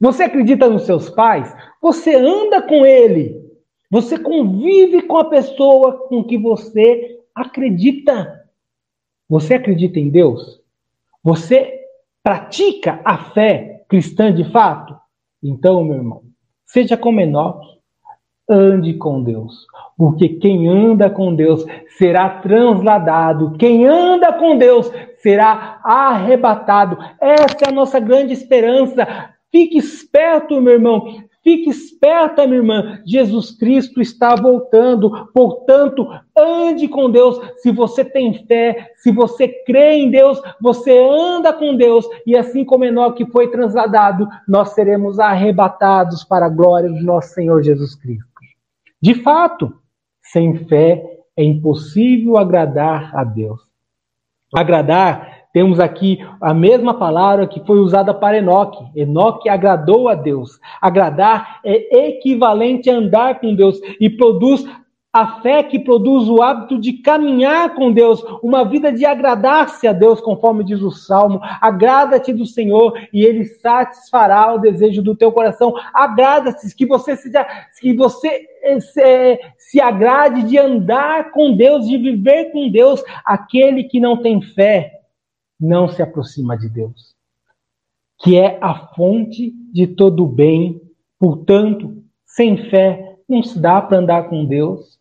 Você 0.00 0.24
acredita 0.24 0.68
nos 0.68 0.82
seus 0.82 1.08
pais? 1.10 1.54
Você 1.80 2.14
anda 2.14 2.62
com 2.62 2.84
ele. 2.84 3.47
Você 3.90 4.18
convive 4.18 5.02
com 5.02 5.16
a 5.16 5.24
pessoa 5.24 6.06
com 6.08 6.22
que 6.22 6.36
você 6.36 7.20
acredita. 7.34 8.44
Você 9.28 9.54
acredita 9.54 9.98
em 9.98 10.10
Deus? 10.10 10.60
Você 11.22 11.80
pratica 12.22 13.00
a 13.04 13.18
fé 13.18 13.84
cristã 13.88 14.32
de 14.32 14.44
fato? 14.50 14.96
Então, 15.42 15.84
meu 15.84 15.96
irmão, 15.96 16.22
seja 16.66 16.96
como 16.96 17.20
Enoque, 17.20 17.78
ande 18.48 18.94
com 18.94 19.22
Deus. 19.22 19.66
Porque 19.96 20.28
quem 20.28 20.68
anda 20.68 21.10
com 21.10 21.34
Deus 21.34 21.64
será 21.96 22.28
transladado. 22.40 23.56
Quem 23.58 23.86
anda 23.86 24.32
com 24.32 24.56
Deus 24.56 24.90
será 25.18 25.80
arrebatado. 25.82 26.98
Essa 27.20 27.64
é 27.64 27.68
a 27.68 27.72
nossa 27.72 27.98
grande 27.98 28.32
esperança. 28.32 29.06
Fique 29.50 29.78
esperto, 29.78 30.60
meu 30.60 30.74
irmão. 30.74 31.22
Fique 31.48 31.70
esperta, 31.70 32.46
minha 32.46 32.58
irmã. 32.58 33.00
Jesus 33.06 33.52
Cristo 33.52 34.02
está 34.02 34.34
voltando. 34.34 35.30
Portanto, 35.32 36.06
ande 36.36 36.86
com 36.86 37.10
Deus. 37.10 37.40
Se 37.62 37.72
você 37.72 38.04
tem 38.04 38.44
fé, 38.44 38.92
se 38.96 39.10
você 39.10 39.48
crê 39.64 39.94
em 39.94 40.10
Deus, 40.10 40.38
você 40.60 40.98
anda 40.98 41.50
com 41.50 41.74
Deus. 41.74 42.06
E 42.26 42.36
assim 42.36 42.66
como 42.66 42.84
Enoque 42.84 43.24
foi 43.24 43.50
transladado, 43.50 44.28
nós 44.46 44.74
seremos 44.74 45.18
arrebatados 45.18 46.22
para 46.22 46.44
a 46.44 46.50
glória 46.50 46.90
do 46.90 47.02
nosso 47.02 47.32
Senhor 47.32 47.62
Jesus 47.62 47.94
Cristo. 47.94 48.28
De 49.00 49.14
fato, 49.14 49.72
sem 50.20 50.66
fé 50.66 51.02
é 51.34 51.42
impossível 51.42 52.36
agradar 52.36 53.16
a 53.16 53.24
Deus. 53.24 53.62
Agradar 54.54 55.37
temos 55.52 55.80
aqui 55.80 56.18
a 56.40 56.52
mesma 56.52 56.94
palavra 56.94 57.46
que 57.46 57.64
foi 57.64 57.78
usada 57.78 58.12
para 58.12 58.38
Enoque. 58.38 58.84
Enoque 58.94 59.48
agradou 59.48 60.08
a 60.08 60.14
Deus. 60.14 60.60
Agradar 60.80 61.60
é 61.64 62.08
equivalente 62.08 62.90
a 62.90 62.94
andar 62.94 63.40
com 63.40 63.54
Deus 63.54 63.80
e 64.00 64.10
produz 64.10 64.66
a 65.10 65.40
fé 65.40 65.62
que 65.62 65.78
produz 65.78 66.28
o 66.28 66.42
hábito 66.42 66.78
de 66.78 66.92
caminhar 66.92 67.74
com 67.74 67.90
Deus, 67.90 68.22
uma 68.42 68.62
vida 68.62 68.92
de 68.92 69.06
agradar-se 69.06 69.88
a 69.88 69.92
Deus, 69.92 70.20
conforme 70.20 70.62
diz 70.62 70.82
o 70.82 70.90
Salmo. 70.90 71.40
Agrada-te 71.62 72.32
do 72.32 72.44
Senhor 72.44 72.92
e 73.12 73.24
Ele 73.24 73.44
satisfará 73.44 74.54
o 74.54 74.58
desejo 74.58 75.02
do 75.02 75.16
teu 75.16 75.32
coração. 75.32 75.74
Agrada-te, 75.94 76.74
que 76.76 76.84
você 76.84 77.16
seja, 77.16 77.46
que 77.80 77.94
você 77.94 78.46
se, 78.80 79.40
se 79.56 79.80
agrade 79.80 80.42
de 80.42 80.58
andar 80.58 81.30
com 81.30 81.56
Deus, 81.56 81.88
de 81.88 81.96
viver 81.96 82.52
com 82.52 82.70
Deus. 82.70 83.02
Aquele 83.24 83.84
que 83.84 83.98
não 83.98 84.18
tem 84.18 84.42
fé 84.42 84.97
não 85.60 85.88
se 85.88 86.02
aproxima 86.02 86.56
de 86.56 86.68
Deus, 86.68 87.14
que 88.20 88.38
é 88.38 88.58
a 88.60 88.74
fonte 88.94 89.52
de 89.72 89.86
todo 89.86 90.24
o 90.24 90.28
bem. 90.28 90.80
Portanto, 91.18 92.02
sem 92.24 92.70
fé 92.70 93.16
não 93.28 93.42
se 93.42 93.58
dá 93.58 93.80
para 93.82 93.98
andar 93.98 94.28
com 94.28 94.44
Deus. 94.44 94.98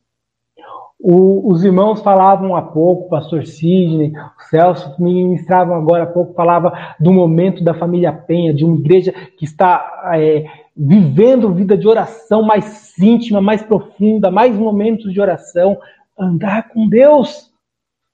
O, 0.99 1.51
os 1.51 1.63
irmãos 1.63 2.01
falavam 2.01 2.55
há 2.55 2.61
pouco, 2.61 3.05
o 3.05 3.09
pastor 3.09 3.45
Sidney, 3.45 4.11
o 4.11 4.43
Celso 4.49 4.95
ministravam 4.99 5.75
agora 5.75 6.03
há 6.03 6.07
pouco, 6.07 6.33
falava 6.33 6.95
do 6.99 7.13
momento 7.13 7.63
da 7.63 7.73
família 7.73 8.11
Penha, 8.11 8.51
de 8.51 8.65
uma 8.65 8.75
igreja 8.75 9.13
que 9.37 9.45
está 9.45 10.11
é, 10.15 10.45
vivendo 10.75 11.53
vida 11.53 11.77
de 11.77 11.87
oração 11.87 12.41
mais 12.41 12.97
íntima, 12.97 13.39
mais 13.39 13.61
profunda, 13.61 14.31
mais 14.31 14.55
momentos 14.57 15.13
de 15.13 15.21
oração. 15.21 15.79
Andar 16.17 16.69
com 16.69 16.89
Deus. 16.89 17.53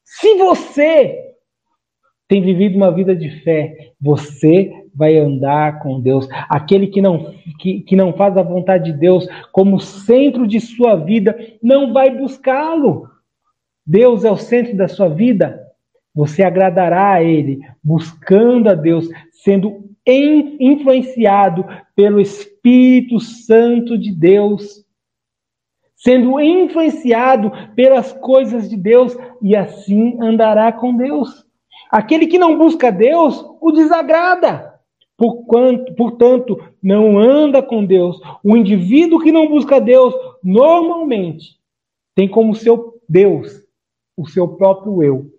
Se 0.04 0.38
você 0.38 1.33
tem 2.34 2.42
vivido 2.42 2.76
uma 2.76 2.90
vida 2.90 3.16
de 3.16 3.30
fé, 3.42 3.92
você 4.02 4.72
vai 4.96 5.20
andar 5.20 5.78
com 5.84 6.02
Deus. 6.02 6.28
Aquele 6.50 6.88
que 6.88 7.00
não, 7.00 7.32
que, 7.60 7.82
que 7.82 7.96
não 7.96 8.12
faz 8.12 8.36
a 8.36 8.42
vontade 8.42 8.92
de 8.92 8.98
Deus 8.98 9.28
como 9.52 9.80
centro 9.80 10.48
de 10.48 10.60
sua 10.60 10.96
vida, 10.96 11.38
não 11.62 11.94
vai 11.94 12.10
buscá-lo. 12.10 13.08
Deus 13.86 14.26
é 14.26 14.32
o 14.32 14.38
centro 14.38 14.76
da 14.76 14.88
sua 14.88 15.10
vida. 15.10 15.62
Você 16.16 16.42
agradará 16.42 17.14
a 17.14 17.24
Ele, 17.24 17.60
buscando 17.84 18.68
a 18.68 18.74
Deus, 18.74 19.08
sendo 19.32 19.94
influenciado 20.08 21.64
pelo 21.96 22.20
Espírito 22.20 23.20
Santo 23.20 23.96
de 23.96 24.12
Deus. 24.12 24.84
sendo 25.96 26.40
influenciado 26.40 27.52
pelas 27.76 28.12
coisas 28.12 28.68
de 28.68 28.76
Deus 28.76 29.16
e 29.40 29.56
assim 29.56 30.18
andará 30.20 30.72
com 30.72 30.98
Deus. 30.98 31.44
Aquele 31.94 32.26
que 32.26 32.40
não 32.40 32.58
busca 32.58 32.92
Deus 32.92 33.46
o 33.62 33.72
desagrada. 33.72 34.74
Porquanto, 35.16 35.94
portanto, 35.94 36.60
não 36.82 37.20
anda 37.20 37.62
com 37.62 37.86
Deus. 37.86 38.20
O 38.44 38.58
indivíduo 38.58 39.20
que 39.20 39.32
não 39.32 39.48
busca 39.48 39.80
Deus 39.80 40.12
normalmente 40.44 41.60
tem 42.16 42.28
como 42.28 42.56
seu 42.56 43.00
Deus 43.08 43.62
o 44.18 44.28
seu 44.28 44.48
próprio 44.48 45.04
eu 45.04 45.32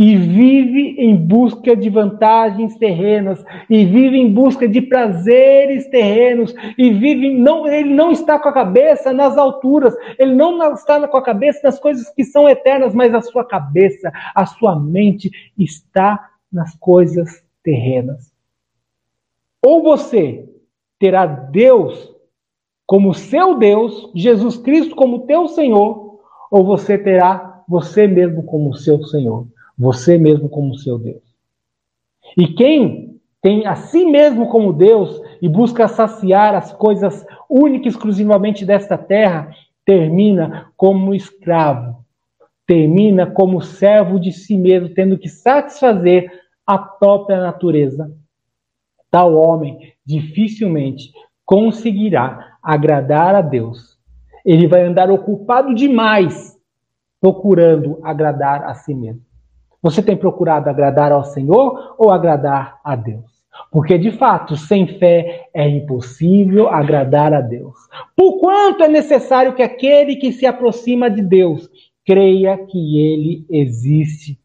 e 0.00 0.16
vive 0.16 0.96
em 0.98 1.14
busca 1.14 1.76
de 1.76 1.90
vantagens 1.90 2.74
terrenas, 2.78 3.44
e 3.68 3.84
vive 3.84 4.16
em 4.16 4.32
busca 4.32 4.66
de 4.66 4.80
prazeres 4.80 5.88
terrenos, 5.88 6.54
e 6.78 6.90
vive 6.90 7.34
não 7.38 7.66
ele 7.66 7.92
não 7.92 8.10
está 8.10 8.38
com 8.38 8.48
a 8.48 8.52
cabeça 8.52 9.12
nas 9.12 9.36
alturas, 9.36 9.94
ele 10.18 10.34
não 10.34 10.72
está 10.72 11.06
com 11.06 11.16
a 11.18 11.22
cabeça 11.22 11.60
nas 11.64 11.78
coisas 11.78 12.08
que 12.14 12.24
são 12.24 12.48
eternas, 12.48 12.94
mas 12.94 13.14
a 13.14 13.20
sua 13.20 13.44
cabeça, 13.44 14.10
a 14.34 14.46
sua 14.46 14.74
mente 14.74 15.30
está 15.58 16.30
nas 16.50 16.74
coisas 16.76 17.44
terrenas. 17.62 18.32
Ou 19.62 19.82
você 19.82 20.48
terá 20.98 21.26
Deus 21.26 22.10
como 22.86 23.12
seu 23.12 23.58
Deus, 23.58 24.10
Jesus 24.14 24.56
Cristo 24.56 24.96
como 24.96 25.26
teu 25.26 25.46
Senhor, 25.46 26.20
ou 26.50 26.64
você 26.64 26.96
terá 26.96 27.62
você 27.68 28.06
mesmo 28.06 28.42
como 28.44 28.74
seu 28.74 29.04
Senhor 29.04 29.46
você 29.80 30.18
mesmo 30.18 30.46
como 30.46 30.76
seu 30.76 30.98
Deus. 30.98 31.22
E 32.36 32.48
quem 32.48 33.18
tem 33.40 33.66
a 33.66 33.74
si 33.74 34.04
mesmo 34.04 34.50
como 34.50 34.74
Deus 34.74 35.18
e 35.40 35.48
busca 35.48 35.88
saciar 35.88 36.54
as 36.54 36.70
coisas 36.70 37.24
única 37.48 37.86
e 37.86 37.88
exclusivamente 37.88 38.66
desta 38.66 38.98
terra, 38.98 39.50
termina 39.82 40.70
como 40.76 41.14
escravo, 41.14 42.04
termina 42.66 43.26
como 43.26 43.62
servo 43.62 44.20
de 44.20 44.32
si 44.32 44.58
mesmo, 44.58 44.90
tendo 44.90 45.16
que 45.16 45.30
satisfazer 45.30 46.30
a 46.66 46.76
própria 46.76 47.40
natureza. 47.40 48.14
Tal 49.10 49.34
homem 49.34 49.94
dificilmente 50.04 51.10
conseguirá 51.46 52.58
agradar 52.62 53.34
a 53.34 53.40
Deus. 53.40 53.98
Ele 54.44 54.68
vai 54.68 54.82
andar 54.82 55.10
ocupado 55.10 55.74
demais 55.74 56.54
procurando 57.18 57.98
agradar 58.02 58.64
a 58.64 58.74
si 58.74 58.94
mesmo. 58.94 59.29
Você 59.82 60.02
tem 60.02 60.16
procurado 60.16 60.68
agradar 60.68 61.12
ao 61.12 61.24
Senhor 61.24 61.94
ou 61.98 62.10
agradar 62.10 62.78
a 62.84 62.94
Deus? 62.94 63.40
Porque 63.70 63.98
de 63.98 64.10
fato, 64.10 64.56
sem 64.56 64.86
fé 64.98 65.48
é 65.54 65.68
impossível 65.68 66.68
agradar 66.68 67.32
a 67.32 67.40
Deus. 67.40 67.76
Por 68.16 68.38
quanto 68.38 68.82
é 68.82 68.88
necessário 68.88 69.54
que 69.54 69.62
aquele 69.62 70.16
que 70.16 70.32
se 70.32 70.46
aproxima 70.46 71.10
de 71.10 71.22
Deus 71.22 71.68
creia 72.04 72.58
que 72.58 72.98
ele 72.98 73.46
existe. 73.50 74.38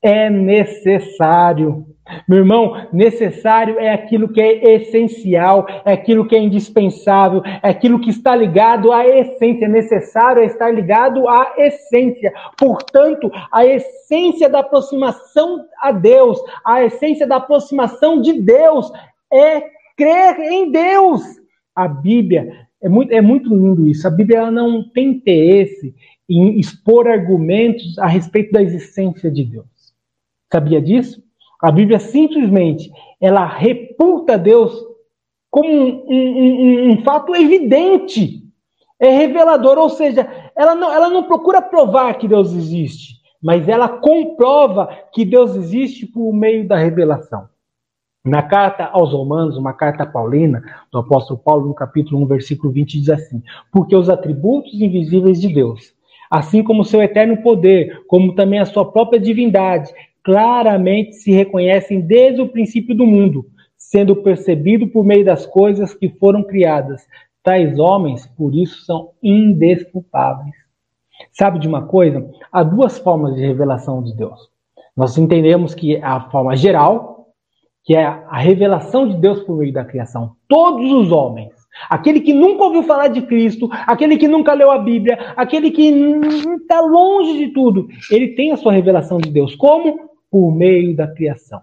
É 0.00 0.30
necessário. 0.30 1.86
Meu 2.28 2.38
irmão, 2.38 2.88
necessário 2.92 3.78
é 3.78 3.92
aquilo 3.92 4.28
que 4.28 4.40
é 4.40 4.74
essencial, 4.74 5.66
é 5.84 5.92
aquilo 5.92 6.26
que 6.26 6.36
é 6.36 6.38
indispensável, 6.38 7.42
é 7.44 7.68
aquilo 7.68 8.00
que 8.00 8.10
está 8.10 8.34
ligado 8.34 8.92
à 8.92 9.06
essência. 9.06 9.68
Necessário 9.68 10.42
é 10.42 10.46
estar 10.46 10.70
ligado 10.70 11.28
à 11.28 11.54
essência. 11.58 12.32
Portanto, 12.58 13.30
a 13.52 13.64
essência 13.64 14.48
da 14.48 14.60
aproximação 14.60 15.64
a 15.80 15.92
Deus, 15.92 16.38
a 16.64 16.84
essência 16.84 17.26
da 17.26 17.36
aproximação 17.36 18.20
de 18.20 18.34
Deus 18.34 18.90
é 19.32 19.62
crer 19.96 20.38
em 20.40 20.70
Deus. 20.70 21.22
A 21.74 21.88
Bíblia 21.88 22.66
é 22.82 22.88
muito, 22.88 23.12
é 23.12 23.20
muito 23.20 23.48
lindo 23.48 23.86
isso. 23.86 24.06
A 24.06 24.10
Bíblia 24.10 24.50
não 24.50 24.88
tem 24.90 25.10
interesse 25.10 25.94
em 26.28 26.58
expor 26.58 27.08
argumentos 27.08 27.98
a 27.98 28.06
respeito 28.06 28.52
da 28.52 28.62
existência 28.62 29.30
de 29.30 29.44
Deus. 29.44 29.66
Sabia 30.52 30.80
disso? 30.80 31.22
A 31.62 31.70
Bíblia 31.70 32.00
simplesmente 32.00 32.90
ela 33.20 33.46
reputa 33.46 34.36
Deus 34.36 34.92
como 35.48 35.68
um, 35.70 36.04
um, 36.08 36.16
um, 36.16 36.90
um, 36.90 37.02
fato 37.04 37.36
evidente, 37.36 38.42
é 38.98 39.10
revelador, 39.10 39.78
ou 39.78 39.90
seja, 39.90 40.26
ela 40.56 40.74
não, 40.74 40.92
ela 40.92 41.08
não 41.08 41.24
procura 41.24 41.62
provar 41.62 42.14
que 42.14 42.26
Deus 42.26 42.52
existe, 42.52 43.20
mas 43.40 43.68
ela 43.68 43.88
comprova 43.88 44.88
que 45.12 45.24
Deus 45.24 45.54
existe 45.54 46.06
por 46.06 46.32
meio 46.32 46.66
da 46.66 46.76
revelação. 46.76 47.48
Na 48.24 48.42
carta 48.42 48.84
aos 48.86 49.12
Romanos, 49.12 49.56
uma 49.56 49.72
carta 49.72 50.06
paulina, 50.06 50.62
do 50.90 50.98
apóstolo 50.98 51.38
Paulo, 51.38 51.68
no 51.68 51.74
capítulo 51.74 52.22
1, 52.22 52.26
versículo 52.26 52.72
20, 52.72 53.00
diz 53.00 53.08
assim: 53.10 53.42
Porque 53.70 53.94
os 53.94 54.08
atributos 54.08 54.80
invisíveis 54.80 55.40
de 55.40 55.52
Deus, 55.52 55.92
assim 56.30 56.62
como 56.62 56.84
seu 56.84 57.02
eterno 57.02 57.42
poder, 57.42 58.04
como 58.06 58.34
também 58.34 58.60
a 58.60 58.64
sua 58.64 58.90
própria 58.90 59.20
divindade, 59.20 59.92
claramente 60.22 61.14
se 61.16 61.32
reconhecem 61.32 62.00
desde 62.00 62.40
o 62.40 62.48
princípio 62.48 62.94
do 62.94 63.06
mundo, 63.06 63.46
sendo 63.76 64.16
percebido 64.16 64.86
por 64.88 65.04
meio 65.04 65.24
das 65.24 65.46
coisas 65.46 65.94
que 65.94 66.08
foram 66.08 66.42
criadas. 66.42 67.06
Tais 67.42 67.78
homens, 67.78 68.26
por 68.26 68.54
isso, 68.54 68.84
são 68.84 69.10
indesculpáveis. 69.22 70.54
Sabe 71.32 71.58
de 71.58 71.68
uma 71.68 71.86
coisa? 71.86 72.28
Há 72.50 72.62
duas 72.62 72.98
formas 72.98 73.34
de 73.34 73.42
revelação 73.42 74.02
de 74.02 74.14
Deus. 74.14 74.48
Nós 74.96 75.16
entendemos 75.18 75.74
que 75.74 75.96
a 75.96 76.30
forma 76.30 76.56
geral, 76.56 77.28
que 77.84 77.96
é 77.96 78.04
a 78.04 78.38
revelação 78.38 79.08
de 79.08 79.16
Deus 79.16 79.40
por 79.40 79.56
meio 79.56 79.72
da 79.72 79.84
criação. 79.84 80.36
Todos 80.48 80.90
os 80.92 81.10
homens 81.10 81.52
Aquele 81.88 82.20
que 82.20 82.32
nunca 82.32 82.64
ouviu 82.64 82.82
falar 82.82 83.08
de 83.08 83.22
Cristo, 83.22 83.68
aquele 83.72 84.16
que 84.16 84.28
nunca 84.28 84.52
leu 84.52 84.70
a 84.70 84.78
Bíblia, 84.78 85.32
aquele 85.36 85.70
que 85.70 85.88
está 86.62 86.80
longe 86.80 87.38
de 87.38 87.48
tudo, 87.52 87.88
ele 88.10 88.28
tem 88.28 88.52
a 88.52 88.56
sua 88.56 88.72
revelação 88.72 89.18
de 89.18 89.30
Deus. 89.30 89.56
Como? 89.56 90.11
Por 90.32 90.50
meio 90.50 90.96
da 90.96 91.06
criação. 91.06 91.60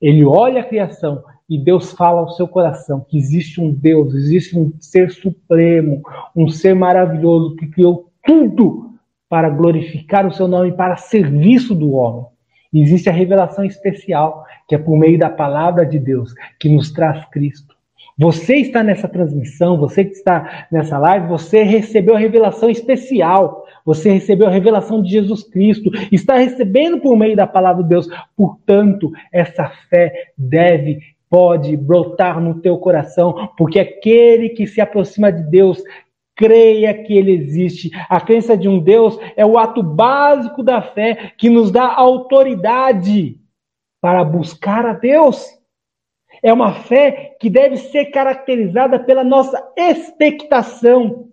Ele 0.00 0.24
olha 0.24 0.62
a 0.62 0.64
criação 0.64 1.22
e 1.48 1.58
Deus 1.58 1.92
fala 1.92 2.20
ao 2.20 2.30
seu 2.30 2.48
coração 2.48 3.04
que 3.06 3.18
existe 3.18 3.60
um 3.60 3.70
Deus, 3.70 4.14
existe 4.14 4.58
um 4.58 4.72
ser 4.80 5.10
supremo, 5.10 6.00
um 6.34 6.48
ser 6.48 6.74
maravilhoso 6.74 7.54
que 7.56 7.66
criou 7.66 8.10
tudo 8.24 8.94
para 9.28 9.50
glorificar 9.50 10.26
o 10.26 10.32
seu 10.32 10.48
nome, 10.48 10.72
para 10.72 10.96
serviço 10.96 11.74
do 11.74 11.92
homem. 11.92 12.24
Existe 12.72 13.10
a 13.10 13.12
revelação 13.12 13.64
especial, 13.64 14.44
que 14.66 14.74
é 14.74 14.78
por 14.78 14.96
meio 14.96 15.18
da 15.18 15.28
palavra 15.28 15.84
de 15.84 15.98
Deus, 15.98 16.32
que 16.58 16.70
nos 16.70 16.90
traz 16.90 17.24
Cristo. 17.26 17.76
Você 18.18 18.56
está 18.56 18.82
nessa 18.82 19.06
transmissão, 19.06 19.76
você 19.76 20.04
que 20.04 20.12
está 20.12 20.66
nessa 20.72 20.96
live, 20.96 21.28
você 21.28 21.62
recebeu 21.62 22.16
a 22.16 22.18
revelação 22.18 22.70
especial. 22.70 23.65
Você 23.86 24.10
recebeu 24.10 24.48
a 24.48 24.50
revelação 24.50 25.00
de 25.00 25.08
Jesus 25.08 25.44
Cristo, 25.44 25.90
está 26.10 26.36
recebendo 26.36 27.00
por 27.00 27.16
meio 27.16 27.36
da 27.36 27.46
palavra 27.46 27.84
de 27.84 27.88
Deus. 27.88 28.08
Portanto, 28.36 29.12
essa 29.32 29.68
fé 29.88 30.32
deve, 30.36 30.98
pode 31.30 31.76
brotar 31.76 32.40
no 32.40 32.60
teu 32.60 32.76
coração, 32.78 33.50
porque 33.56 33.78
aquele 33.78 34.50
que 34.50 34.66
se 34.66 34.80
aproxima 34.80 35.30
de 35.30 35.44
Deus 35.44 35.80
creia 36.34 36.92
que 36.92 37.16
ele 37.16 37.32
existe. 37.32 37.90
A 38.10 38.20
crença 38.20 38.56
de 38.56 38.68
um 38.68 38.80
Deus 38.80 39.18
é 39.36 39.46
o 39.46 39.56
ato 39.56 39.82
básico 39.82 40.62
da 40.62 40.82
fé 40.82 41.32
que 41.38 41.48
nos 41.48 41.70
dá 41.70 41.86
autoridade 41.94 43.40
para 44.00 44.24
buscar 44.24 44.84
a 44.84 44.92
Deus. 44.92 45.46
É 46.42 46.52
uma 46.52 46.74
fé 46.74 47.36
que 47.40 47.48
deve 47.48 47.76
ser 47.76 48.06
caracterizada 48.06 48.98
pela 48.98 49.24
nossa 49.24 49.62
expectação. 49.76 51.28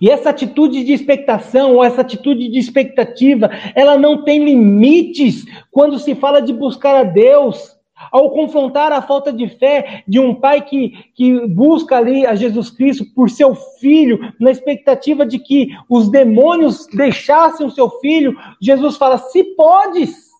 E 0.00 0.08
essa 0.08 0.30
atitude 0.30 0.84
de 0.84 0.92
expectação, 0.92 1.76
ou 1.76 1.84
essa 1.84 2.00
atitude 2.00 2.48
de 2.48 2.58
expectativa, 2.58 3.50
ela 3.74 3.96
não 3.96 4.24
tem 4.24 4.44
limites 4.44 5.44
quando 5.70 5.98
se 5.98 6.14
fala 6.14 6.40
de 6.40 6.52
buscar 6.52 6.96
a 6.96 7.04
Deus. 7.04 7.78
Ao 8.10 8.30
confrontar 8.30 8.92
a 8.92 9.02
falta 9.02 9.30
de 9.30 9.46
fé 9.46 10.02
de 10.08 10.18
um 10.18 10.34
pai 10.34 10.62
que, 10.62 10.94
que 11.14 11.46
busca 11.46 11.98
ali 11.98 12.24
a 12.24 12.34
Jesus 12.34 12.70
Cristo 12.70 13.04
por 13.14 13.28
seu 13.28 13.54
filho, 13.54 14.32
na 14.40 14.50
expectativa 14.50 15.26
de 15.26 15.38
que 15.38 15.68
os 15.88 16.08
demônios 16.08 16.86
deixassem 16.86 17.66
o 17.66 17.70
seu 17.70 17.90
filho, 18.00 18.34
Jesus 18.60 18.96
fala: 18.96 19.18
se 19.18 19.44
podes. 19.54 20.30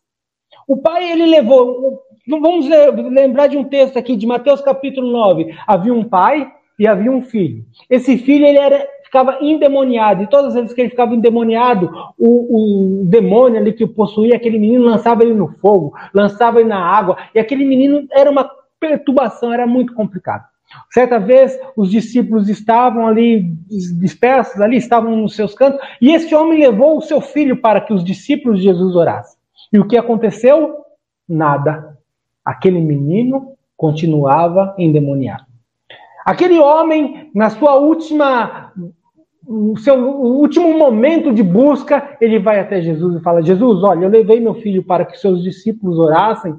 O 0.66 0.79
pai 0.79 1.12
ele 1.12 1.26
levou. 1.26 2.00
Vamos 2.26 2.66
lembrar 2.66 3.48
de 3.48 3.59
um 3.59 3.64
texto 3.64 3.98
aqui 3.98 4.16
de 4.16 4.26
Mateus 4.26 4.61
capítulo 4.62 5.11
9. 5.11 5.55
Havia 5.66 5.92
um 5.92 6.05
pai 6.05 6.50
e 6.79 6.87
havia 6.87 7.12
um 7.12 7.22
filho. 7.22 7.64
Esse 7.90 8.16
filho 8.16 8.46
ele 8.46 8.59
era 8.59 8.88
ficava 9.11 9.38
endemoniado. 9.42 10.23
E 10.23 10.29
todas 10.29 10.49
as 10.49 10.55
vezes 10.55 10.73
que 10.73 10.81
ele 10.81 10.90
ficava 10.90 11.14
endemoniado, 11.14 11.90
o, 12.16 13.01
o 13.03 13.05
demônio 13.07 13.59
ali 13.59 13.73
que 13.73 13.87
possuía 13.87 14.37
aquele 14.37 14.59
menino 14.59 14.85
lançava 14.85 15.25
ele 15.25 15.35
no 15.35 15.49
fogo, 15.49 15.92
lançava 16.14 16.61
ele 16.61 16.68
na 16.68 16.79
água. 16.79 17.16
E 17.35 17.40
aquele 17.40 17.64
menino 17.64 18.07
era 18.12 18.31
uma 18.31 18.49
perturbação, 18.79 19.53
era 19.53 19.66
muito 19.66 19.92
complicado. 19.92 20.44
Certa 20.88 21.18
vez, 21.18 21.59
os 21.77 21.90
discípulos 21.90 22.49
estavam 22.49 23.09
ali 23.09 23.42
dispersos, 23.99 24.61
ali 24.61 24.77
estavam 24.77 25.16
nos 25.16 25.35
seus 25.35 25.53
cantos, 25.53 25.81
e 26.01 26.14
esse 26.14 26.33
homem 26.33 26.61
levou 26.61 26.96
o 26.96 27.03
seu 27.03 27.20
filho 27.20 27.61
para 27.61 27.81
que 27.81 27.92
os 27.92 28.05
discípulos 28.05 28.59
de 28.59 28.66
Jesus 28.66 28.94
orassem. 28.94 29.37
E 29.73 29.81
o 29.81 29.88
que 29.88 29.96
aconteceu? 29.96 30.77
Nada. 31.29 31.99
Aquele 32.44 32.81
menino 32.81 33.55
continuava 33.77 34.73
endemoniado. 34.79 35.51
Aquele 36.25 36.61
homem, 36.61 37.29
na 37.35 37.51
sua 37.51 37.75
última 37.75 38.73
o 39.46 39.76
seu 39.79 39.94
o 39.94 40.38
último 40.38 40.76
momento 40.76 41.33
de 41.33 41.42
busca, 41.42 42.16
ele 42.20 42.38
vai 42.38 42.61
até 42.61 42.81
Jesus 42.81 43.16
e 43.16 43.22
fala: 43.22 43.42
Jesus, 43.42 43.83
olha, 43.83 44.05
eu 44.05 44.11
levei 44.11 44.40
meu 44.40 44.55
filho 44.55 44.83
para 44.83 45.05
que 45.05 45.18
seus 45.18 45.42
discípulos 45.42 45.98
orassem 45.98 46.59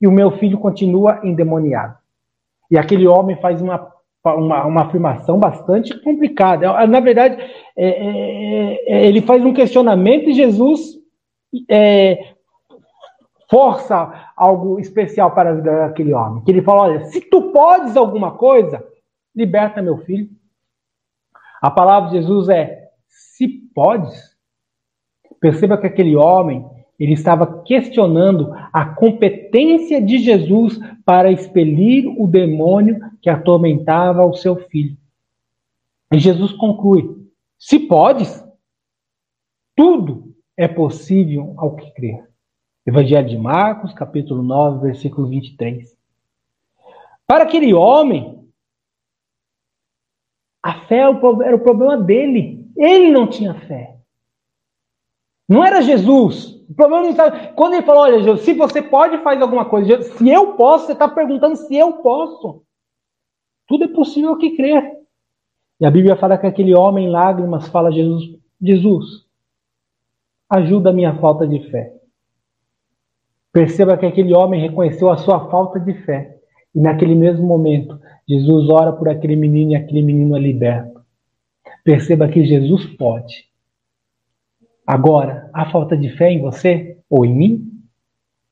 e 0.00 0.06
o 0.06 0.12
meu 0.12 0.32
filho 0.32 0.58
continua 0.58 1.20
endemoniado. 1.24 1.96
E 2.70 2.76
aquele 2.76 3.06
homem 3.06 3.36
faz 3.36 3.60
uma, 3.62 3.92
uma, 4.24 4.64
uma 4.64 4.82
afirmação 4.82 5.38
bastante 5.38 5.98
complicada. 6.00 6.86
Na 6.86 7.00
verdade, 7.00 7.36
é, 7.76 7.88
é, 7.88 8.84
é, 8.86 9.06
ele 9.06 9.20
faz 9.22 9.44
um 9.44 9.54
questionamento 9.54 10.28
e 10.28 10.34
Jesus 10.34 10.98
é, 11.70 12.34
força 13.48 14.32
algo 14.36 14.78
especial 14.78 15.30
para 15.30 15.50
a 15.50 15.54
vida 15.54 15.78
daquele 15.78 16.12
homem. 16.12 16.42
Que 16.44 16.50
ele 16.50 16.62
fala: 16.62 16.82
olha, 16.82 17.04
se 17.06 17.20
tu 17.20 17.50
podes 17.52 17.96
alguma 17.96 18.32
coisa, 18.32 18.84
liberta 19.34 19.82
meu 19.82 19.98
filho. 19.98 20.28
A 21.66 21.70
palavra 21.72 22.10
de 22.10 22.18
Jesus 22.18 22.48
é: 22.48 22.90
se 23.08 23.48
podes. 23.74 24.36
Perceba 25.40 25.76
que 25.76 25.88
aquele 25.88 26.14
homem 26.14 26.64
ele 26.96 27.12
estava 27.12 27.64
questionando 27.64 28.54
a 28.72 28.84
competência 28.84 30.00
de 30.00 30.18
Jesus 30.18 30.78
para 31.04 31.28
expelir 31.32 32.06
o 32.22 32.28
demônio 32.28 33.00
que 33.20 33.28
atormentava 33.28 34.24
o 34.24 34.34
seu 34.34 34.54
filho. 34.68 34.96
E 36.12 36.20
Jesus 36.20 36.52
conclui: 36.52 37.26
se 37.58 37.80
podes, 37.80 38.44
tudo 39.74 40.36
é 40.56 40.68
possível 40.68 41.52
ao 41.56 41.74
que 41.74 41.90
crer. 41.94 42.28
Evangelho 42.86 43.28
de 43.28 43.36
Marcos, 43.36 43.92
capítulo 43.92 44.40
9, 44.40 44.86
versículo 44.86 45.26
23. 45.26 45.98
Para 47.26 47.42
aquele 47.42 47.74
homem, 47.74 48.45
a 50.66 50.80
fé 50.86 51.02
era 51.44 51.54
o 51.54 51.60
problema 51.60 51.96
dele. 51.96 52.68
Ele 52.76 53.12
não 53.12 53.28
tinha 53.28 53.54
fé. 53.54 53.96
Não 55.48 55.64
era 55.64 55.80
Jesus. 55.80 56.56
O 56.68 56.74
problema 56.74 57.04
não 57.04 57.10
estava. 57.10 57.52
Quando 57.52 57.74
ele 57.74 57.86
falou, 57.86 58.02
olha, 58.02 58.18
Jesus, 58.18 58.40
se 58.40 58.52
você 58.52 58.82
pode 58.82 59.18
fazer 59.18 59.42
alguma 59.42 59.64
coisa, 59.64 60.02
se 60.02 60.28
eu 60.28 60.54
posso, 60.54 60.86
você 60.86 60.92
está 60.92 61.06
perguntando 61.06 61.54
se 61.54 61.76
eu 61.76 61.92
posso. 61.98 62.64
Tudo 63.68 63.84
é 63.84 63.88
possível 63.88 64.36
que 64.38 64.56
crer. 64.56 64.96
E 65.78 65.86
a 65.86 65.90
Bíblia 65.90 66.16
fala 66.16 66.36
que 66.36 66.48
aquele 66.48 66.74
homem 66.74 67.06
em 67.06 67.10
lágrimas 67.10 67.68
fala 67.68 67.90
a 67.90 67.92
Jesus, 67.92 68.24
Jesus, 68.60 69.24
ajuda 70.50 70.90
a 70.90 70.92
minha 70.92 71.14
falta 71.20 71.46
de 71.46 71.60
fé. 71.70 71.94
Perceba 73.52 73.96
que 73.96 74.04
aquele 74.04 74.34
homem 74.34 74.60
reconheceu 74.60 75.10
a 75.10 75.16
sua 75.16 75.48
falta 75.48 75.78
de 75.78 75.94
fé. 76.02 76.35
E 76.76 76.80
naquele 76.80 77.14
mesmo 77.14 77.46
momento, 77.46 77.98
Jesus 78.28 78.68
ora 78.68 78.92
por 78.92 79.08
aquele 79.08 79.34
menino 79.34 79.72
e 79.72 79.74
aquele 79.74 80.02
menino 80.02 80.36
é 80.36 80.38
liberto. 80.38 81.00
Perceba 81.82 82.28
que 82.28 82.44
Jesus 82.44 82.84
pode. 82.84 83.46
Agora, 84.86 85.48
há 85.54 85.70
falta 85.70 85.96
de 85.96 86.10
fé 86.10 86.30
em 86.30 86.42
você 86.42 86.98
ou 87.08 87.24
em 87.24 87.34
mim? 87.34 87.72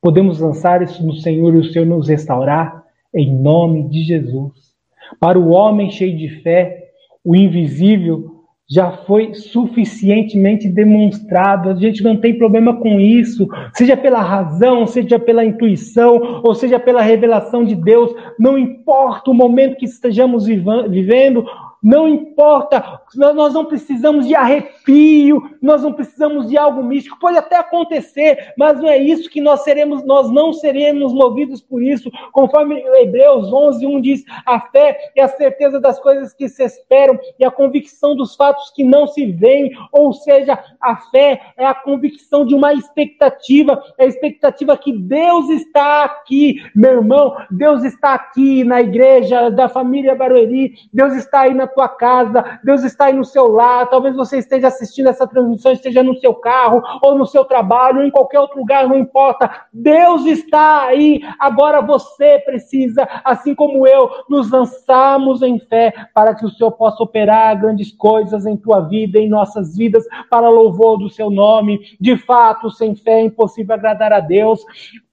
Podemos 0.01 0.39
lançar 0.39 0.81
isso 0.81 1.05
no 1.05 1.13
Senhor 1.13 1.53
e 1.53 1.59
o 1.59 1.71
Senhor 1.71 1.85
nos 1.85 2.07
restaurar 2.07 2.83
em 3.13 3.31
nome 3.31 3.87
de 3.89 4.03
Jesus. 4.03 4.75
Para 5.19 5.37
o 5.37 5.49
homem 5.49 5.91
cheio 5.91 6.17
de 6.17 6.41
fé, 6.41 6.89
o 7.23 7.35
invisível 7.35 8.34
já 8.69 8.91
foi 8.91 9.33
suficientemente 9.33 10.67
demonstrado. 10.67 11.69
A 11.69 11.75
gente 11.75 12.03
não 12.03 12.17
tem 12.17 12.37
problema 12.37 12.75
com 12.75 12.99
isso, 12.99 13.47
seja 13.73 13.95
pela 13.95 14.21
razão, 14.21 14.87
seja 14.87 15.19
pela 15.19 15.45
intuição, 15.45 16.41
ou 16.43 16.55
seja 16.55 16.79
pela 16.79 17.01
revelação 17.01 17.63
de 17.63 17.75
Deus. 17.75 18.13
Não 18.39 18.57
importa 18.57 19.29
o 19.29 19.35
momento 19.35 19.77
que 19.77 19.85
estejamos 19.85 20.45
vivendo, 20.45 21.45
não 21.85 22.07
importa, 22.07 22.99
nós 23.13 23.53
não 23.53 23.63
precisamos 23.63 24.27
de 24.27 24.33
arrepio, 24.33 25.39
nós 25.61 25.83
não 25.83 25.93
precisamos 25.93 26.49
de 26.49 26.57
algo 26.57 26.81
místico. 26.81 27.19
Pode 27.19 27.37
até 27.37 27.57
acontecer, 27.57 28.53
mas 28.57 28.81
não 28.81 28.89
é 28.89 28.97
isso 28.97 29.29
que 29.29 29.39
nós 29.39 29.63
seremos, 29.63 30.03
nós 30.03 30.31
não 30.31 30.51
seremos 30.51 31.13
movidos 31.13 31.61
por 31.61 31.83
isso. 31.83 32.09
Conforme 32.31 32.83
Hebreus 32.95 33.53
11, 33.53 33.85
1 33.85 34.01
diz: 34.01 34.23
a 34.47 34.59
fé 34.59 34.97
é 35.15 35.21
a 35.21 35.27
certeza 35.27 35.79
das 35.79 35.99
coisas 35.99 36.33
que 36.33 36.49
se 36.49 36.63
esperam 36.63 37.19
e 37.39 37.45
a 37.45 37.51
convicção 37.51 38.15
dos 38.15 38.35
fatos 38.35 38.71
que 38.71 38.83
não 38.83 39.05
se 39.05 39.27
veem. 39.27 39.71
Ou 39.91 40.11
seja, 40.11 40.57
a 40.81 40.95
fé 41.11 41.39
é 41.55 41.67
a 41.67 41.75
convicção 41.75 42.47
de 42.47 42.55
uma 42.55 42.73
expectativa, 42.73 43.79
é 43.99 44.05
a 44.05 44.07
expectativa 44.07 44.75
que 44.75 44.91
Deus 44.91 45.49
está 45.49 46.03
aqui, 46.03 46.63
meu 46.75 46.93
irmão. 46.93 47.37
Deus 47.51 47.83
está 47.83 48.15
aqui 48.15 48.63
na 48.63 48.81
igreja 48.81 49.51
da 49.51 49.69
família 49.69 50.15
Barueri, 50.15 50.73
Deus 50.91 51.13
está 51.13 51.41
aí 51.41 51.53
na 51.53 51.74
tua 51.75 51.89
casa, 51.89 52.59
Deus 52.63 52.83
está 52.83 53.05
aí 53.05 53.13
no 53.13 53.25
seu 53.25 53.47
lar, 53.47 53.87
talvez 53.89 54.15
você 54.15 54.39
esteja 54.39 54.67
assistindo 54.67 55.09
essa 55.09 55.27
transmissão, 55.27 55.73
esteja 55.73 56.01
no 56.01 56.15
seu 56.15 56.33
carro, 56.33 56.81
ou 57.03 57.17
no 57.17 57.25
seu 57.25 57.43
trabalho, 57.43 57.99
ou 57.99 58.05
em 58.05 58.09
qualquer 58.09 58.39
outro 58.39 58.57
lugar, 58.57 58.87
não 58.87 58.97
importa. 58.97 59.51
Deus 59.71 60.25
está 60.25 60.85
aí. 60.85 61.21
Agora 61.37 61.81
você 61.81 62.39
precisa, 62.39 63.07
assim 63.23 63.53
como 63.53 63.85
eu, 63.85 64.09
nos 64.29 64.49
lançarmos 64.49 65.41
em 65.41 65.59
fé 65.59 65.93
para 66.13 66.33
que 66.33 66.45
o 66.45 66.49
Senhor 66.49 66.71
possa 66.71 67.03
operar 67.03 67.59
grandes 67.59 67.91
coisas 67.91 68.45
em 68.45 68.55
tua 68.55 68.79
vida, 68.79 69.19
em 69.19 69.29
nossas 69.29 69.75
vidas, 69.75 70.05
para 70.29 70.49
louvor 70.49 70.97
do 70.97 71.09
seu 71.09 71.29
nome. 71.29 71.81
De 71.99 72.17
fato, 72.17 72.71
sem 72.71 72.95
fé 72.95 73.19
é 73.19 73.25
impossível 73.25 73.75
agradar 73.75 74.13
a 74.13 74.21
Deus, 74.21 74.63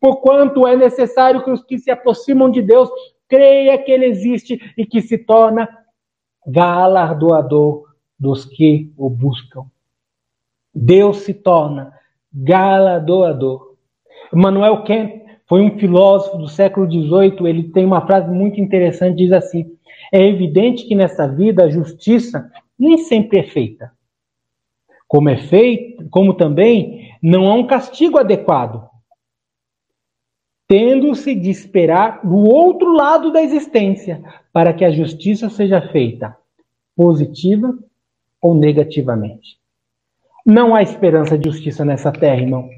porquanto 0.01 0.66
é 0.66 0.77
necessário 0.77 1.42
que 1.42 1.51
os 1.51 1.64
que 1.64 1.79
se 1.79 1.90
aproximam 1.90 2.48
de 2.51 2.62
Deus 2.62 2.88
creia 3.29 3.79
que 3.79 3.90
ele 3.90 4.05
existe 4.05 4.61
e 4.77 4.85
que 4.85 5.01
se 5.01 5.16
torna 5.16 5.66
galardoador 6.46 7.85
dos 8.18 8.44
que 8.44 8.92
o 8.96 9.09
buscam. 9.11 9.64
Deus 10.74 11.18
se 11.18 11.35
torna 11.35 11.92
galardoador. 12.33 13.76
Manuel 14.33 14.85
Kant 14.85 15.22
foi 15.46 15.61
um 15.61 15.78
filósofo 15.78 16.38
do 16.38 16.48
século 16.48 16.90
XVIII. 16.90 17.46
Ele 17.46 17.64
tem 17.64 17.85
uma 17.85 18.07
frase 18.07 18.31
muito 18.31 18.61
interessante, 18.61 19.18
diz 19.18 19.33
assim: 19.33 19.76
é 20.12 20.26
evidente 20.26 20.87
que 20.87 20.94
nessa 20.94 21.26
vida 21.28 21.64
a 21.64 21.70
justiça 21.70 22.50
nem 22.78 22.98
sempre 22.98 23.40
é 23.40 23.42
feita. 23.42 23.92
Como 25.07 25.28
é 25.28 25.37
feito, 25.37 26.09
como 26.09 26.35
também 26.35 27.11
não 27.22 27.46
há 27.46 27.55
um 27.55 27.66
castigo 27.66 28.18
adequado, 28.18 28.88
tendo-se 30.73 31.35
de 31.35 31.51
esperar 31.51 32.23
do 32.25 32.35
outro 32.35 32.95
lado 32.95 33.31
da 33.31 33.43
existência 33.43 34.25
para 34.51 34.73
que 34.73 34.87
a 34.87 34.91
justiça 34.91 35.51
seja 35.51 35.83
feita 35.93 36.35
positiva 36.97 37.79
ou 38.41 38.55
negativamente. 38.55 39.59
Não 40.47 40.75
há 40.75 40.81
esperança 40.81 41.37
de 41.37 41.51
justiça 41.51 41.85
nessa 41.85 42.11
terra, 42.11 42.41
irmão. 42.41 42.71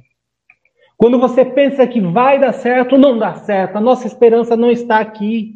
Quando 0.96 1.20
você 1.20 1.44
pensa 1.44 1.86
que 1.86 2.00
vai 2.00 2.40
dar 2.40 2.52
certo, 2.52 2.98
não 2.98 3.16
dá 3.16 3.36
certo. 3.36 3.76
A 3.76 3.80
nossa 3.80 4.08
esperança 4.08 4.56
não 4.56 4.72
está 4.72 4.98
aqui. 4.98 5.54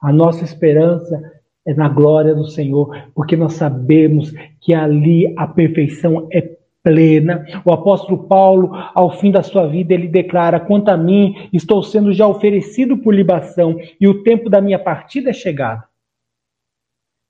A 0.00 0.10
nossa 0.10 0.42
esperança 0.42 1.20
é 1.66 1.74
na 1.74 1.90
glória 1.90 2.34
do 2.34 2.46
Senhor, 2.46 3.10
porque 3.14 3.36
nós 3.36 3.52
sabemos 3.52 4.32
que 4.58 4.72
ali 4.72 5.34
a 5.36 5.46
perfeição 5.46 6.26
é 6.32 6.56
plena. 6.84 7.46
O 7.64 7.72
apóstolo 7.72 8.28
Paulo, 8.28 8.70
ao 8.94 9.18
fim 9.18 9.32
da 9.32 9.42
sua 9.42 9.66
vida, 9.66 9.94
ele 9.94 10.06
declara: 10.06 10.60
Quanto 10.60 10.90
a 10.90 10.96
mim, 10.96 11.48
estou 11.52 11.82
sendo 11.82 12.12
já 12.12 12.28
oferecido 12.28 12.98
por 12.98 13.14
libação, 13.14 13.76
e 13.98 14.06
o 14.06 14.22
tempo 14.22 14.50
da 14.50 14.60
minha 14.60 14.78
partida 14.78 15.30
é 15.30 15.32
chegado. 15.32 15.82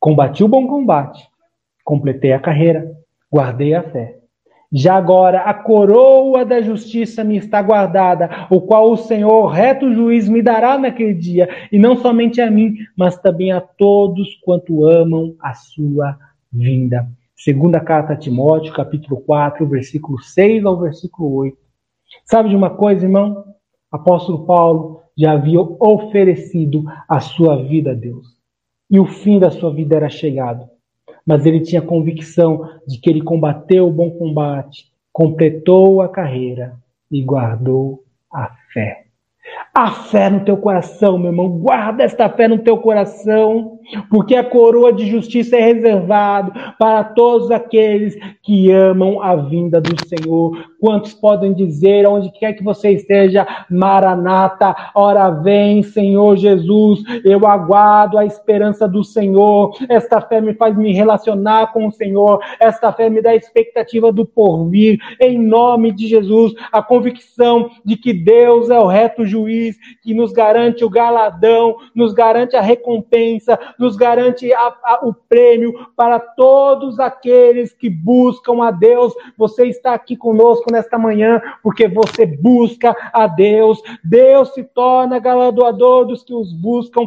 Combati 0.01 0.45
o 0.45 0.49
bom 0.49 0.67
combate, 0.67 1.27
completei 1.83 2.33
a 2.33 2.40
carreira, 2.40 2.93
guardei 3.33 3.73
a 3.75 3.83
fé. 3.83 4.19
Já 4.77 4.97
agora 4.97 5.43
a 5.43 5.55
coroa 5.55 6.45
da 6.45 6.61
justiça 6.61 7.23
me 7.23 7.37
está 7.37 7.62
guardada, 7.62 8.49
o 8.51 8.61
qual 8.61 8.90
o 8.90 8.97
Senhor, 8.97 9.47
reto 9.47 9.95
juiz, 9.95 10.29
me 10.29 10.43
dará 10.43 10.77
naquele 10.77 11.14
dia, 11.14 11.49
e 11.71 11.79
não 11.79 11.97
somente 11.97 12.40
a 12.40 12.51
mim, 12.51 12.75
mas 12.97 13.17
também 13.17 13.53
a 13.53 13.61
todos 13.61 14.35
quanto 14.43 14.85
amam 14.85 15.37
a 15.40 15.55
sua 15.55 16.19
vinda. 16.53 17.07
Segunda 17.44 17.78
carta 17.78 18.14
a 18.14 18.16
Timóteo, 18.16 18.72
capítulo 18.72 19.20
4, 19.20 19.68
versículo 19.68 20.18
6 20.18 20.64
ao 20.64 20.80
versículo 20.80 21.30
8. 21.35 21.59
Sabe 22.24 22.48
de 22.48 22.57
uma 22.57 22.70
coisa, 22.70 23.04
irmão? 23.04 23.44
Apóstolo 23.92 24.46
Paulo 24.46 25.02
já 25.14 25.33
havia 25.33 25.61
oferecido 25.61 26.85
a 27.07 27.20
sua 27.20 27.62
vida 27.62 27.90
a 27.90 27.94
Deus. 27.94 28.28
E 28.90 28.98
o 28.98 29.04
fim 29.04 29.38
da 29.38 29.50
sua 29.50 29.70
vida 29.74 29.94
era 29.94 30.09
chegado. 30.09 30.66
Mas 31.26 31.44
ele 31.44 31.61
tinha 31.61 31.83
convicção 31.83 32.66
de 32.88 32.98
que 32.98 33.11
ele 33.11 33.20
combateu 33.20 33.88
o 33.88 33.92
bom 33.92 34.11
combate, 34.12 34.87
completou 35.12 36.00
a 36.00 36.09
carreira 36.09 36.78
e 37.12 37.22
guardou 37.22 38.04
a 38.33 38.57
fé. 38.72 39.04
A 39.74 39.90
fé 39.90 40.30
no 40.30 40.46
teu 40.46 40.57
coração, 40.57 41.18
meu 41.18 41.30
irmão. 41.30 41.59
Guarda 41.59 42.04
esta 42.04 42.26
fé 42.30 42.48
no 42.48 42.61
teu 42.61 42.78
coração, 42.78 43.78
porque 44.11 44.35
a 44.37 44.44
coroa 44.44 44.92
de 44.92 45.07
justiça 45.07 45.57
é 45.57 45.73
reservada 45.73 46.75
para 46.79 47.05
todos 47.05 47.51
aqueles 47.51 48.16
que 48.42 48.70
amam 48.70 49.23
a 49.23 49.35
vinda 49.37 49.81
do 49.81 49.94
Senhor. 50.07 50.75
Quantos 50.81 51.14
podem 51.14 51.55
dizer, 51.55 52.07
onde 52.07 52.31
quer 52.31 52.53
que 52.53 52.62
você 52.62 52.90
esteja, 52.90 53.47
Maranata, 53.70 54.75
ora 54.94 55.31
vem, 55.31 55.83
Senhor 55.83 56.37
Jesus, 56.37 57.03
eu 57.25 57.47
aguardo 57.47 58.18
a 58.18 58.27
esperança 58.27 58.87
do 58.87 59.03
Senhor. 59.03 59.75
Esta 59.88 60.20
fé 60.20 60.40
me 60.40 60.55
faz 60.55 60.77
me 60.77 60.92
relacionar 60.92 61.73
com 61.73 61.87
o 61.87 61.92
Senhor, 61.92 62.40
esta 62.61 62.92
fé 62.92 63.09
me 63.09 63.23
dá 63.23 63.35
expectativa 63.35 64.12
do 64.12 64.27
porvir, 64.27 64.99
em 65.20 65.38
nome 65.38 65.92
de 65.92 66.07
Jesus, 66.07 66.53
a 66.73 66.83
convicção 66.83 67.70
de 67.85 67.97
que 67.97 68.12
Deus 68.12 68.70
é 68.70 68.79
o 68.79 68.87
reto 68.87 69.25
juiz, 69.25 69.77
que 70.03 70.14
nos 70.14 70.33
garante 70.33 70.85
o 70.85 70.90
galadão, 70.90 71.77
nos 71.94 72.12
garante 72.12 72.57
a 72.57 72.61
recompensa, 72.61 73.59
nos 73.79 73.97
garante 73.97 74.53
a, 74.53 74.75
a, 74.85 75.01
o 75.03 75.15
prêmio 75.15 75.89
para 75.97 76.19
todos 76.19 76.99
aqueles 77.01 77.73
que 77.73 77.89
buscam 77.89 78.63
a 78.63 78.71
Deus. 78.71 79.13
Você 79.37 79.67
está 79.67 79.95
aqui 79.95 80.17
conosco 80.17 80.71
nesta 80.73 80.99
manhã 80.99 81.41
porque 81.63 81.89
você 81.89 82.27
busca 82.27 82.97
a 83.13 83.27
Deus. 83.27 83.83
Deus 84.03 84.53
se 84.55 84.65
torna 84.65 85.19
galardoador 85.19 86.07
dos 86.07 86.23
que 86.23 86.35
os 86.35 86.53
buscam. 86.53 87.03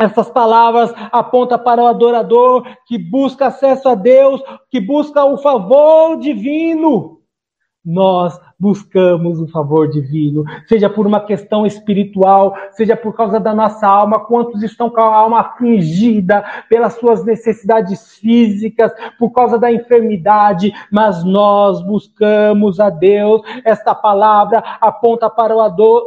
Essas 0.00 0.30
palavras 0.30 0.92
apontam 1.10 1.58
para 1.58 1.82
o 1.82 1.86
adorador 1.88 2.64
que 2.86 2.96
busca 2.96 3.48
acesso 3.48 3.88
a 3.88 3.96
Deus, 3.96 4.40
que 4.70 4.80
busca 4.80 5.24
o 5.24 5.38
favor 5.38 6.16
divino. 6.18 7.17
Nós 7.90 8.38
buscamos 8.60 9.40
o 9.40 9.48
favor 9.48 9.88
divino, 9.88 10.44
seja 10.66 10.90
por 10.90 11.06
uma 11.06 11.20
questão 11.20 11.64
espiritual, 11.64 12.54
seja 12.72 12.94
por 12.94 13.16
causa 13.16 13.40
da 13.40 13.54
nossa 13.54 13.86
alma, 13.86 14.20
quantos 14.20 14.62
estão 14.62 14.90
com 14.90 15.00
a 15.00 15.16
alma 15.16 15.40
afligida 15.40 16.44
pelas 16.68 16.94
suas 16.94 17.24
necessidades 17.24 18.18
físicas, 18.18 18.92
por 19.18 19.30
causa 19.30 19.58
da 19.58 19.72
enfermidade, 19.72 20.70
mas 20.92 21.24
nós 21.24 21.80
buscamos 21.82 22.78
a 22.78 22.90
Deus. 22.90 23.40
Esta 23.64 23.94
palavra 23.94 24.62
aponta 24.82 25.30
para 25.30 25.56
o 25.56 25.60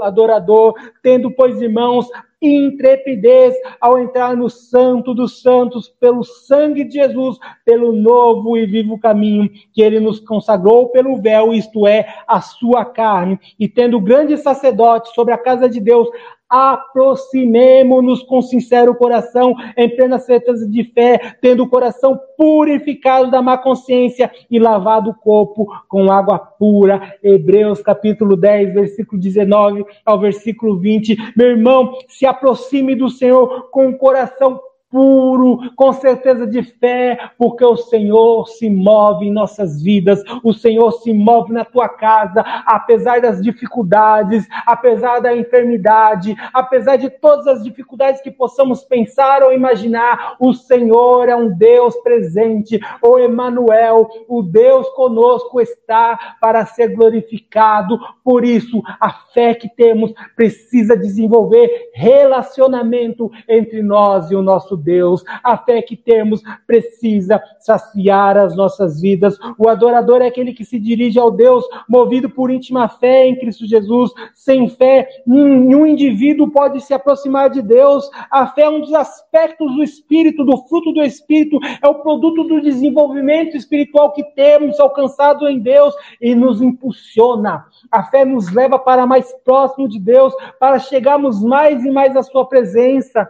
adorador, 0.03 0.75
tendo, 1.01 1.31
pois, 1.31 1.59
irmãos, 1.59 2.07
intrepidez 2.41 3.55
ao 3.79 3.99
entrar 3.99 4.35
no 4.35 4.49
Santo 4.49 5.13
dos 5.13 5.41
Santos 5.41 5.87
pelo 5.87 6.23
sangue 6.23 6.83
de 6.83 6.95
Jesus, 6.95 7.37
pelo 7.63 7.93
novo 7.93 8.57
e 8.57 8.65
vivo 8.65 8.99
caminho 8.99 9.49
que 9.71 9.81
ele 9.81 9.99
nos 9.99 10.19
consagrou 10.19 10.89
pelo 10.89 11.21
véu, 11.21 11.53
isto 11.53 11.85
é, 11.85 12.07
a 12.27 12.41
sua 12.41 12.83
carne, 12.83 13.39
e 13.59 13.69
tendo 13.69 14.01
grande 14.01 14.37
sacerdote 14.37 15.13
sobre 15.13 15.33
a 15.33 15.37
casa 15.37 15.69
de 15.69 15.79
Deus, 15.79 16.09
aproximemo-nos 16.51 18.21
com 18.23 18.41
sincero 18.41 18.93
coração, 18.93 19.55
em 19.77 19.89
plena 19.95 20.19
certeza 20.19 20.67
de 20.67 20.83
fé, 20.83 21.37
tendo 21.41 21.63
o 21.63 21.69
coração 21.69 22.19
purificado 22.37 23.31
da 23.31 23.41
má 23.41 23.57
consciência 23.57 24.29
e 24.49 24.59
lavado 24.59 25.11
o 25.11 25.13
corpo 25.13 25.67
com 25.87 26.11
água 26.11 26.37
pura. 26.37 27.15
Hebreus 27.23 27.81
capítulo 27.81 28.35
10, 28.35 28.73
versículo 28.73 29.21
19 29.21 29.85
ao 30.05 30.19
versículo 30.19 30.77
20. 30.77 31.33
Meu 31.37 31.47
irmão, 31.47 31.97
se 32.09 32.25
aproxime 32.25 32.95
do 32.95 33.09
Senhor 33.09 33.69
com 33.71 33.87
o 33.87 33.97
coração 33.97 34.59
puro, 34.91 35.73
com 35.75 35.93
certeza 35.93 36.45
de 36.45 36.61
fé, 36.61 37.17
porque 37.37 37.63
o 37.63 37.77
Senhor 37.77 38.47
se 38.49 38.69
move 38.69 39.25
em 39.25 39.31
nossas 39.31 39.81
vidas, 39.81 40.21
o 40.43 40.53
Senhor 40.53 40.91
se 40.91 41.13
move 41.13 41.53
na 41.53 41.63
tua 41.63 41.87
casa, 41.87 42.41
apesar 42.65 43.21
das 43.21 43.41
dificuldades, 43.41 44.45
apesar 44.67 45.19
da 45.19 45.35
enfermidade, 45.35 46.35
apesar 46.53 46.97
de 46.97 47.09
todas 47.09 47.47
as 47.47 47.63
dificuldades 47.63 48.21
que 48.21 48.29
possamos 48.29 48.83
pensar 48.83 49.41
ou 49.43 49.53
imaginar, 49.53 50.35
o 50.39 50.53
Senhor 50.53 51.29
é 51.29 51.35
um 51.35 51.49
Deus 51.49 51.95
presente, 51.97 52.79
o 53.01 53.17
Emanuel, 53.17 54.09
o 54.27 54.43
Deus 54.43 54.89
conosco 54.89 55.61
está 55.61 56.35
para 56.41 56.65
ser 56.65 56.89
glorificado. 56.89 57.97
Por 58.23 58.43
isso, 58.43 58.81
a 58.99 59.09
fé 59.33 59.53
que 59.53 59.69
temos 59.69 60.13
precisa 60.35 60.97
desenvolver 60.97 61.91
relacionamento 61.93 63.31
entre 63.47 63.81
nós 63.81 64.29
e 64.29 64.35
o 64.35 64.41
nosso 64.41 64.80
Deus. 64.81 65.23
A 65.43 65.57
fé 65.57 65.81
que 65.81 65.95
temos 65.95 66.41
precisa 66.65 67.41
saciar 67.59 68.37
as 68.37 68.55
nossas 68.55 68.99
vidas. 68.99 69.37
O 69.57 69.69
adorador 69.69 70.21
é 70.21 70.27
aquele 70.27 70.53
que 70.53 70.65
se 70.65 70.79
dirige 70.79 71.19
ao 71.19 71.31
Deus 71.31 71.63
movido 71.87 72.29
por 72.29 72.51
íntima 72.51 72.89
fé 72.89 73.27
em 73.27 73.37
Cristo 73.37 73.65
Jesus. 73.65 74.11
Sem 74.33 74.67
fé, 74.67 75.07
nenhum 75.25 75.85
indivíduo 75.85 76.49
pode 76.49 76.81
se 76.81 76.93
aproximar 76.93 77.49
de 77.49 77.61
Deus. 77.61 78.09
A 78.29 78.47
fé 78.47 78.63
é 78.63 78.69
um 78.69 78.81
dos 78.81 78.93
aspectos 78.93 79.73
do 79.75 79.83
Espírito, 79.83 80.43
do 80.43 80.57
fruto 80.67 80.91
do 80.91 81.01
Espírito, 81.01 81.59
é 81.81 81.87
o 81.87 81.95
produto 81.95 82.43
do 82.43 82.61
desenvolvimento 82.61 83.55
espiritual 83.55 84.11
que 84.11 84.23
temos 84.35 84.79
alcançado 84.79 85.47
em 85.47 85.59
Deus 85.59 85.93
e 86.19 86.33
nos 86.35 86.61
impulsiona. 86.61 87.65
A 87.91 88.03
fé 88.03 88.25
nos 88.25 88.51
leva 88.51 88.79
para 88.79 89.05
mais 89.05 89.33
próximo 89.43 89.87
de 89.87 89.99
Deus, 89.99 90.33
para 90.59 90.79
chegarmos 90.79 91.43
mais 91.43 91.83
e 91.83 91.91
mais 91.91 92.15
à 92.15 92.23
Sua 92.23 92.47
presença. 92.47 93.29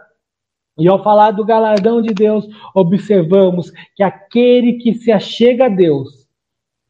E 0.82 0.88
ao 0.88 1.00
falar 1.00 1.30
do 1.30 1.44
galardão 1.44 2.02
de 2.02 2.12
Deus, 2.12 2.44
observamos 2.74 3.70
que 3.94 4.02
aquele 4.02 4.72
que 4.78 4.92
se 4.94 5.12
achega 5.12 5.66
a 5.66 5.68
Deus 5.68 6.26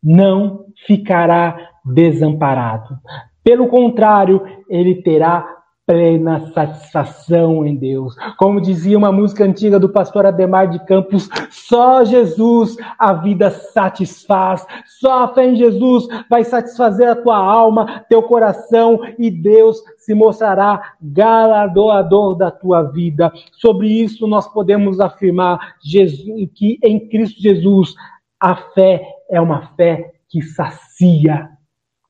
não 0.03 0.65
ficará 0.87 1.55
desamparado. 1.85 2.97
Pelo 3.45 3.69
contrário, 3.69 4.41
ele 4.67 5.03
terá 5.03 5.47
plena 5.93 6.51
satisfação 6.55 7.67
em 7.67 7.77
Deus. 7.77 8.17
Como 8.39 8.63
dizia 8.63 8.97
uma 8.97 9.13
música 9.13 9.45
antiga 9.45 9.79
do 9.79 9.91
pastor 9.91 10.25
Ademar 10.25 10.71
de 10.71 10.83
Campos, 10.87 11.29
só 11.51 12.03
Jesus 12.03 12.79
a 12.99 13.13
vida 13.13 13.51
satisfaz, 13.51 14.67
só 14.87 15.25
a 15.25 15.29
fé 15.35 15.49
em 15.49 15.57
Jesus 15.57 16.09
vai 16.31 16.45
satisfazer 16.45 17.11
a 17.11 17.15
tua 17.15 17.37
alma, 17.37 18.07
teu 18.09 18.23
coração 18.23 19.01
e 19.19 19.31
Deus 19.31 19.83
se 19.99 20.15
mostrará 20.15 20.95
galardoador 21.03 22.37
da 22.37 22.51
tua 22.51 22.85
vida. 22.85 23.31
Sobre 23.53 23.89
isso 23.89 24.27
nós 24.27 24.49
podemos 24.49 24.99
afirmar 24.99 25.75
Jesus, 25.83 26.49
que 26.55 26.79
em 26.83 27.07
Cristo 27.07 27.39
Jesus 27.39 27.95
a 28.41 28.57
fé 28.57 29.07
é 29.31 29.39
uma 29.39 29.75
fé 29.77 30.11
que 30.31 30.41
sacia. 30.41 31.51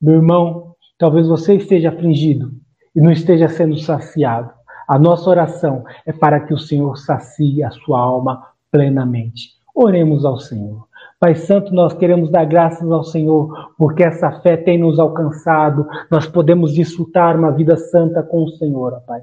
Meu 0.00 0.14
irmão, 0.14 0.76
talvez 0.96 1.26
você 1.26 1.56
esteja 1.56 1.88
afligido 1.88 2.61
e 2.94 3.00
não 3.00 3.10
esteja 3.10 3.48
sendo 3.48 3.78
saciado. 3.78 4.50
A 4.88 4.98
nossa 4.98 5.30
oração 5.30 5.84
é 6.04 6.12
para 6.12 6.40
que 6.40 6.52
o 6.52 6.58
Senhor 6.58 6.96
sacie 6.96 7.62
a 7.62 7.70
sua 7.70 7.98
alma 7.98 8.42
plenamente. 8.70 9.50
Oremos 9.74 10.24
ao 10.24 10.38
Senhor. 10.38 10.86
Pai 11.18 11.34
Santo, 11.34 11.72
nós 11.72 11.94
queremos 11.94 12.30
dar 12.30 12.44
graças 12.44 12.90
ao 12.90 13.04
Senhor, 13.04 13.72
porque 13.78 14.02
essa 14.02 14.40
fé 14.40 14.56
tem 14.56 14.76
nos 14.76 14.98
alcançado. 14.98 15.86
Nós 16.10 16.26
podemos 16.26 16.74
desfrutar 16.74 17.36
uma 17.36 17.52
vida 17.52 17.76
santa 17.76 18.22
com 18.22 18.44
o 18.44 18.50
Senhor, 18.50 19.00
Pai. 19.06 19.22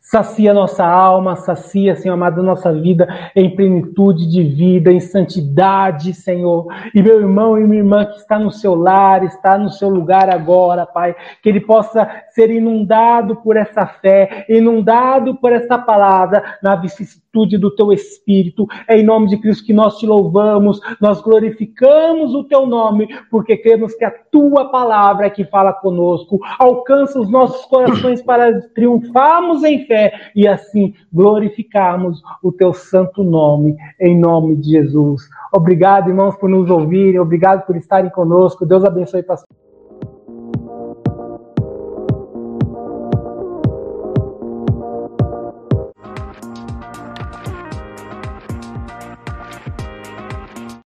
Sacia 0.00 0.54
nossa 0.54 0.84
alma, 0.84 1.36
sacia, 1.36 1.96
Senhor 1.96 2.14
amado, 2.14 2.42
nossa 2.42 2.72
vida 2.72 3.08
em 3.34 3.54
plenitude 3.54 4.30
de 4.30 4.42
vida, 4.42 4.92
em 4.92 5.00
santidade, 5.00 6.14
Senhor. 6.14 6.66
E 6.94 7.02
meu 7.02 7.20
irmão 7.20 7.58
e 7.58 7.64
minha 7.64 7.80
irmã 7.80 8.04
que 8.04 8.18
está 8.18 8.38
no 8.38 8.50
seu 8.50 8.74
lar, 8.74 9.24
está 9.24 9.58
no 9.58 9.70
seu 9.70 9.88
lugar 9.88 10.30
agora, 10.30 10.86
Pai, 10.86 11.14
que 11.42 11.48
ele 11.48 11.60
possa 11.60 12.08
ser 12.30 12.50
inundado 12.50 13.36
por 13.36 13.56
essa 13.56 13.86
fé, 13.86 14.46
inundado 14.48 15.36
por 15.36 15.52
essa 15.52 15.78
palavra, 15.78 16.58
na 16.62 16.76
vicissitude 16.76 17.23
do 17.34 17.70
teu 17.74 17.92
Espírito. 17.92 18.66
É 18.88 18.96
em 18.96 19.02
nome 19.02 19.28
de 19.28 19.36
Cristo 19.38 19.64
que 19.64 19.72
nós 19.72 19.98
te 19.98 20.06
louvamos, 20.06 20.80
nós 21.00 21.20
glorificamos 21.20 22.32
o 22.34 22.44
teu 22.44 22.64
nome, 22.66 23.08
porque 23.30 23.56
cremos 23.56 23.94
que 23.94 24.04
a 24.04 24.10
tua 24.10 24.70
palavra 24.70 25.26
é 25.26 25.30
que 25.30 25.44
fala 25.44 25.72
conosco, 25.72 26.38
alcança 26.58 27.20
os 27.20 27.28
nossos 27.28 27.64
corações 27.66 28.22
para 28.22 28.60
triunfarmos 28.74 29.64
em 29.64 29.84
fé 29.86 30.12
e 30.36 30.46
assim 30.46 30.94
glorificarmos 31.12 32.22
o 32.42 32.52
teu 32.52 32.72
santo 32.72 33.24
nome, 33.24 33.76
em 34.00 34.18
nome 34.18 34.54
de 34.56 34.70
Jesus. 34.70 35.28
Obrigado, 35.52 36.08
irmãos, 36.08 36.36
por 36.36 36.48
nos 36.48 36.70
ouvirem, 36.70 37.18
obrigado 37.18 37.66
por 37.66 37.76
estarem 37.76 38.10
conosco. 38.10 38.64
Deus 38.64 38.84
abençoe, 38.84 39.22
pastor. 39.22 39.63